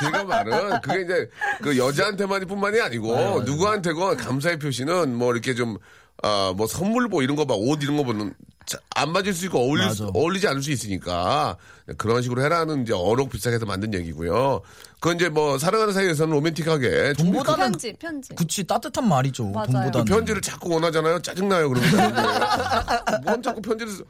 [0.00, 1.28] 제가 말은, 그게 이제,
[1.62, 5.76] 그 여자한테만이 뿐만이 아니고, 누구한테건 감사의 표시는 뭐 이렇게 좀,
[6.22, 8.32] 아, 뭐 선물 뭐 이런 거 봐, 옷 이런 거 보는,
[8.64, 10.10] 자, 안 맞을 수 있고 어울릴 수-.
[10.14, 11.56] 어울리지 않을 수 있으니까,
[11.98, 14.60] 그런 식으로 해라는 이제 어록 비슷하게 해서 만든 얘기고요.
[15.00, 17.14] 그건 이제 뭐, 사랑하는 사이에서는 로맨틱하게.
[17.14, 18.34] 좀 돈보다는 편지, 편지.
[18.34, 19.44] 그치 따뜻한 말이죠.
[19.46, 19.66] 맞아요.
[19.66, 20.04] 돈보다는.
[20.04, 21.20] 그 편지를 자꾸 원하잖아요.
[21.22, 21.90] 짜증나요, 그러면.
[23.24, 24.04] 뭔 자꾸 편지를 쓰,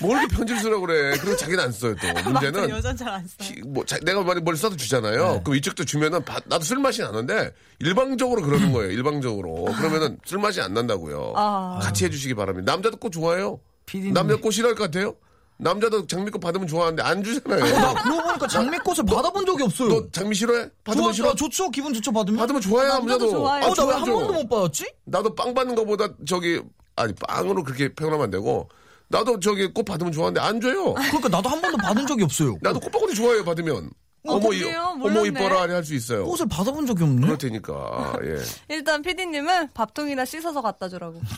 [0.00, 1.16] 뭘 이렇게 편지를 쓰라고 그래.
[1.20, 2.06] 그리고 자기는 안 써요, 또.
[2.30, 2.70] 문제는.
[2.70, 3.48] 여자는 잘안 써요.
[3.48, 5.42] 히- 뭐, 자- 내가 많이 뭘 써도 주잖아요.
[5.44, 9.64] 그럼 이쪽도 주면은, 바- 나도 쓸맛이 나는데, 일방적으로 그러는 거예요, 일방적으로.
[9.76, 11.34] 그러면은 쓸맛이 안 난다고요.
[11.36, 11.78] 아.
[11.82, 12.72] 같이 해주시기 바랍니다.
[12.72, 13.60] 남자도 꽃 좋아해요?
[13.86, 14.14] 피디님.
[14.14, 15.14] 남자 꽃 싫어할 것 같아요?
[15.60, 17.60] 남자도 장미꽃 받으면 좋아하는데 안 주잖아요.
[18.02, 19.88] 그러고 보니까 장미꽃을 받아본 적이 없어요.
[19.88, 20.68] 너 장미 싫어해?
[20.84, 21.28] 받으면 좋아, 싫어?
[21.30, 21.70] 나 좋죠.
[21.70, 22.12] 기분 좋죠.
[22.12, 22.38] 받으면.
[22.38, 23.30] 받으면 좋아요, 남자도 남자도.
[23.30, 23.64] 좋아해요.
[23.64, 24.12] 아, 어, 나왜 한 좋아하죠.
[24.26, 24.92] 번도 못 받았지?
[25.04, 26.62] 나도 빵 받는 것보다 저기
[26.96, 28.68] 아니 빵으로 그렇게 표현하면 안 되고
[29.08, 30.94] 나도 저기 꽃 받으면 좋아하는데 안 줘요.
[30.94, 32.56] 그러니까 나도 한 번도 받은 적이 없어요.
[32.62, 33.90] 나도 꽃바구니 좋아해요 받으면.
[34.26, 34.90] 어, 어머 이 그래요?
[34.92, 35.28] 어머 몰랐네.
[35.28, 36.24] 이뻐라 할 수 있어요.
[36.26, 37.22] 꽃을 받아본 적이 없네.
[37.22, 38.36] 그럴 테니까 예.
[38.74, 41.20] 일단 PD님은 밥통이나 씻어서 갖다 주라고.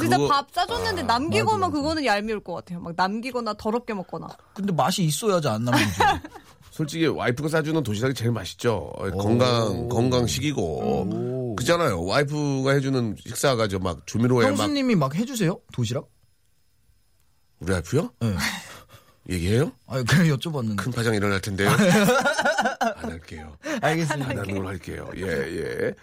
[0.00, 2.80] 진짜 그거- 밥 싸줬는데 아, 남기고만 그거는 얄미울 것 같아요.
[2.80, 4.26] 막 남기거나 더럽게 먹거나.
[4.54, 6.20] 근데 맛이 있어야지 안 남는 거
[6.70, 8.92] 솔직히 와이프가 싸주는 도시락이 제일 맛있죠.
[9.18, 12.02] 건강 건강식이고 그잖아요.
[12.04, 16.08] 와이프가 해주는 식사가 저 막 조미료에 막 형수님이 막 해주세요 도시락?
[17.60, 18.10] 우리 와이프요?
[18.20, 18.34] 네.
[19.30, 19.72] 얘기해요?
[19.86, 20.76] 아 그냥 여쭤봤는데.
[20.76, 21.70] 큰 파장 일어날 텐데요.
[22.80, 23.56] 안 할게요.
[23.80, 24.30] 알겠습니다.
[24.30, 25.10] 안 하는 걸로 할게요.
[25.16, 25.94] 예, 예.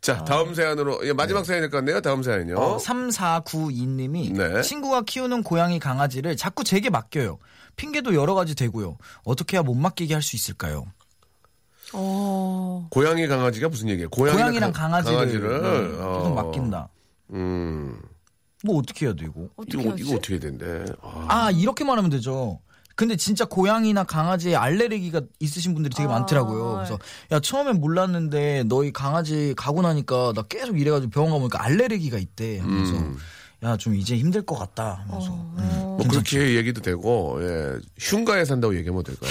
[0.00, 2.00] 자, 다음 사연으로, 예, 마지막 사연일 것 같네요.
[2.00, 2.56] 다음 사연이요.
[2.56, 4.62] 어, 3492님이 네.
[4.62, 7.38] 친구가 키우는 고양이 강아지를 자꾸 제게 맡겨요.
[7.76, 8.96] 핑계도 여러 가지 되고요.
[9.24, 10.86] 어떻게 해야 못 맡기게 할 수 있을까요?
[11.92, 12.88] 어.
[12.90, 14.08] 고양이 강아지가 무슨 얘기예요?
[14.10, 16.88] 고양이랑, 강아지를, 강아지를, 네, 계속 어, 맡긴다.
[17.30, 18.00] 음,
[18.64, 19.48] 뭐 어떻게 해야 돼 이거?
[19.56, 20.02] 어떻게 이거, 하지?
[20.02, 20.84] 이거 어떻게 된대?
[21.02, 22.60] 아, 아 이렇게 말하면 되죠.
[22.96, 26.74] 근데 진짜 고양이나 강아지에 알레르기가 있으신 분들이 되게 아, 많더라고요.
[26.76, 26.98] 그래서
[27.32, 32.60] 야 처음엔 몰랐는데 너희 강아지 가고 나니까 나 계속 이래가지고 병원 가보니까 알레르기가 있대.
[32.60, 33.16] 하면서 음.
[33.64, 35.04] 야좀 이제 힘들 것 같다.
[35.06, 35.96] 하면서 어.
[35.98, 39.30] 뭐 그렇게 얘기도 되고, 예, 흉가에 산다고 얘기하면 될까요?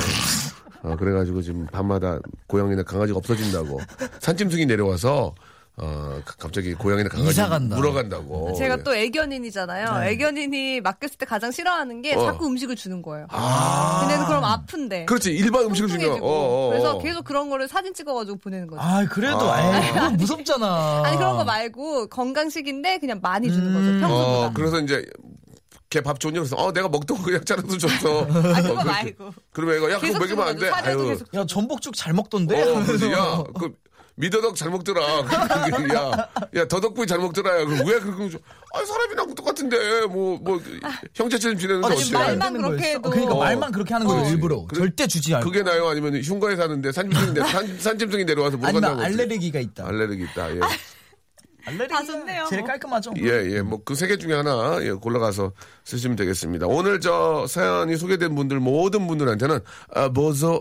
[0.82, 3.80] 어, 그래가지고 지금 밤마다 고양이나 강아지가 없어진다고.
[4.20, 5.36] 산짐승이 내려와서,
[5.76, 7.76] 어, 가- 갑자기 고양이나 강아지 이사 간다.
[7.76, 8.54] 물어간다고.
[8.54, 8.84] 제가 예.
[8.84, 10.04] 또 애견인이잖아요.
[10.08, 12.26] 애견인이 맡겼을 때 가장 싫어하는 게 어.
[12.26, 13.26] 자꾸 음식을 주는 거예요.
[13.32, 14.02] 아.
[14.02, 15.06] 근데는 그럼 아픈데.
[15.06, 16.12] 그렇지, 일반 음식을 주면.
[16.12, 16.70] 어, 어, 어.
[16.70, 18.82] 그래서 계속 그런 거를 사진 찍어가지고 보내는 거죠.
[18.82, 19.80] 아 그래도 아.
[19.84, 21.02] 에이, 그건 무섭잖아.
[21.06, 24.00] 아니 그런 거 말고 건강식인데 그냥 많이 주는 거죠.
[24.00, 24.48] 평소보다.
[24.48, 25.04] 어, 그래서 이제
[25.90, 28.22] 걔밥 좋냐 그래서 어 내가 먹던 거 그냥 잘라서 줬어.
[28.54, 28.84] 아 그거 어.
[28.84, 29.32] 말고.
[29.52, 30.70] 그러면 이거 야 그거 먹이면 안 돼.
[30.70, 31.20] 아유.
[31.34, 32.62] 야 전복죽 잘 먹던데.
[32.62, 33.12] 어, 그러지.
[33.12, 33.74] 야, 그
[34.16, 35.24] 미더덕 잘 먹더라.
[35.24, 37.62] 그, 야, 야 더덕구이 잘 먹더라.
[37.62, 38.38] 야, 그왜 그렇게 줘?
[38.74, 40.62] 아 사람이랑 똑같은데 뭐 뭐
[41.16, 42.04] 형제처럼 지내는데 아, 어떻게?
[42.04, 42.90] 지금 말만 되는 그렇게?
[42.92, 43.10] 해도.
[43.10, 43.40] 그러니까 어.
[43.40, 44.30] 말만 그렇게 하는 거예요 어.
[44.30, 44.66] 일부러.
[44.68, 45.50] 그래- 절대 주지 않고.
[45.50, 45.88] 그게 나요?
[45.88, 49.02] 아니면 흉가에 사는데 산짐승이 내 산, 산짐승이 내려와서 못 아니면 간다고.
[49.04, 49.88] 알레르기가 있다.
[49.88, 50.56] 알레르기 있다.
[50.56, 50.60] 예.
[51.66, 52.46] 알레르기 다 좋네요.
[52.50, 53.14] 제일 깔끔하죠.
[53.20, 55.52] 예, 예, 뭐 그 세 개 중에 하나 예, 골라가서
[55.86, 56.68] 쓰시면 되겠습니다.
[56.68, 59.60] 오늘 저 사연이 소개된 분들 모든 분들한테는
[59.96, 60.10] 아,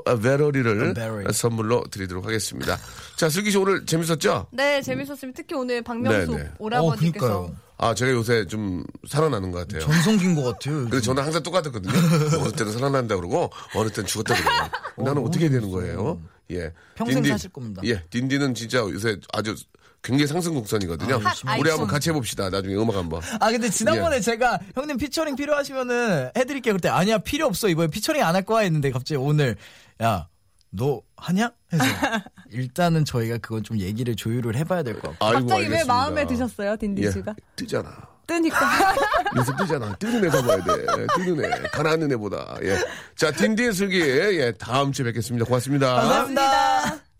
[0.06, 1.32] 아, 배터리를 배터리.
[1.32, 2.76] 선물로 드리도록 하겠습니다.
[3.16, 4.46] 자, 슬기 씨 오늘 재밌었죠?
[4.52, 5.36] 네 재밌었습니다.
[5.36, 6.50] 특히 오늘 박명수 네, 네.
[6.58, 7.54] 오라버니께서 어.
[7.78, 9.80] 아, 제가 요새 좀 살아나는 것 같아요.
[9.80, 10.82] 전성기인 것 같아요.
[10.88, 11.92] 근데 저는 항상 똑같았거든요.
[12.40, 15.02] 어느 때는 살아난다 그러고 어느 때는 죽었다 그러고.
[15.04, 16.22] 나는 어, 어떻게 되는 거예요?
[16.52, 16.72] 예.
[16.94, 17.82] 평생 사실 겁니다.
[17.84, 19.56] 예, 딘딘은 진짜 요새 아주
[20.02, 21.14] 굉장히 상승 곡선이거든요.
[21.14, 21.70] 아, 우리 아이콘.
[21.70, 22.50] 한번 같이 해봅시다.
[22.50, 23.20] 나중에 음악 한번.
[23.40, 24.20] 아 근데 지난번에 예.
[24.20, 26.74] 제가 형님 피처링 필요하시면은 해드릴게요.
[26.74, 29.56] 그때 아니야 필요 없어 이번에 피처링 안 할 거야 했는데 갑자기 오늘
[30.02, 30.26] 야
[30.74, 31.84] 너 하냐 해서
[32.50, 35.24] 일단은 저희가 그건 좀 얘기를 조율을 해봐야 될 것 같고.
[35.24, 35.94] 아이고, 갑자기 왜 알겠습니다.
[35.94, 37.34] 마음에 드셨어요 딘딘 예, 씨가?
[37.56, 37.90] 뜨잖아.
[38.26, 38.94] 뜨니까.
[39.36, 39.94] 요새 뜨잖아.
[39.96, 40.86] 뜨는 애 잡아야 돼.
[41.16, 41.50] 뜨는 애.
[41.72, 42.56] 가난한 애보다.
[42.62, 42.78] 예.
[43.16, 44.00] 자, 딘딘 슬기.
[44.00, 45.44] 예, 다음 주에 뵙겠습니다.
[45.44, 45.94] 고맙습니다.
[45.94, 47.11] 감사합니다.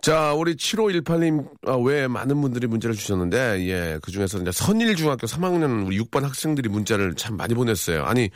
[0.00, 5.86] 자, 우리 7518님 아, 외에 많은 분들이 문자를 주셨는데, 예, 그 중에서 이제 선일중학교 3학년
[5.86, 8.04] 우리 6반 학생들이 문자를 참 많이 보냈어요.
[8.04, 8.30] 아니,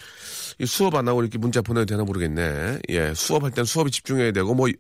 [0.59, 2.81] 이 수업 안 하고 이렇게 문자 보내도 되나 모르겠네.
[2.89, 4.75] 예, 수업할 땐 수업에 집중해야 되고, 뭐, 이-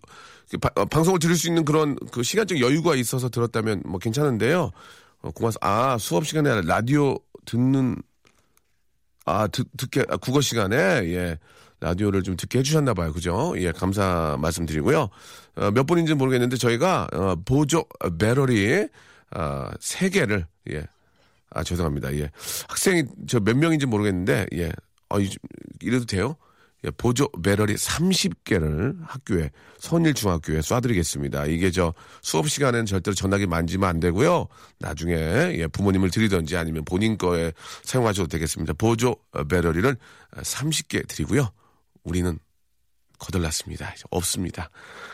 [0.50, 4.70] 그 바- 어, 방송을 들을 수 있는 그런 그 시간적 여유가 있어서 들었다면 뭐 괜찮은데요.
[5.22, 5.52] 어, 고마워.
[5.60, 7.16] 아, 수업 시간에 라디오
[7.46, 7.96] 듣는,
[9.24, 11.38] 아, 듣, 듣게, 아, 국어 시간에, 예.
[11.86, 13.12] 라디오를 좀 듣게 해주셨나 봐요.
[13.12, 13.52] 그죠?
[13.56, 15.08] 예, 감사 말씀드리고요.
[15.56, 17.84] 어, 몇 분인지는 모르겠는데 저희가, 어, 보조
[18.18, 18.86] 배러리,
[19.34, 20.84] 어, 세 개를, 예.
[21.50, 22.14] 아, 죄송합니다.
[22.14, 22.30] 예.
[22.68, 24.72] 학생이 저 몇 명인지 모르겠는데, 예.
[25.10, 25.34] 어, 이-
[25.80, 26.36] 이래도 돼요?
[26.84, 31.48] 예, 보조 배럴이 30개를 학교에 선일 중학교에 쏴드리겠습니다.
[31.50, 34.46] 이게 저 수업 시간에는 절대로 전화기 만지면 안 되고요.
[34.78, 37.52] 나중에 예, 부모님을 드리든지 아니면 본인 거에
[37.84, 38.72] 사용하셔도 되겠습니다.
[38.74, 39.14] 보조
[39.48, 39.96] 배럴이를
[40.38, 41.50] 30개 드리고요.
[42.04, 42.38] 우리는
[43.18, 43.92] 거덜났습니다.
[43.94, 44.70] 이제 없습니다.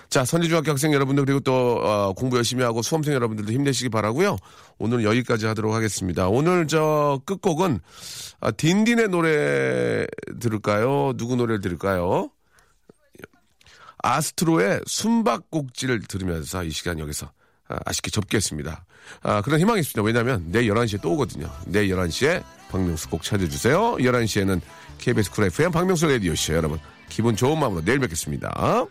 [0.09, 4.37] 자, 선지중학교 학생 여러분들 그리고 또 어, 공부 열심히 하고 수험생 여러분들도 힘내시기 바라고요.
[4.79, 6.29] 오늘 여기까지 하도록 하겠습니다.
[6.29, 7.81] 오늘 저 끝곡은
[8.41, 10.07] 아, 딘딘의 노래
[10.41, 11.13] 들을까요?
[11.17, 12.31] 누구 노래를 들을까요?
[13.99, 17.31] 아스트로의 숨바꼭질을 들으면서 이 시간 여기서
[17.69, 18.87] 아, 아쉽게 접겠습니다.
[19.23, 20.03] 아, 그런 희망이 있습니다.
[20.03, 21.51] 왜냐하면 내일 11시에 또 오거든요.
[21.67, 23.97] 내일 11시에 박명수 꼭 찾아주세요.
[23.97, 24.61] 11시에는
[24.99, 26.79] KBS 쿨 FM 박명수 라디오쇼 여러분
[27.09, 28.87] 기분 좋은 마음으로 내일 뵙겠습니다.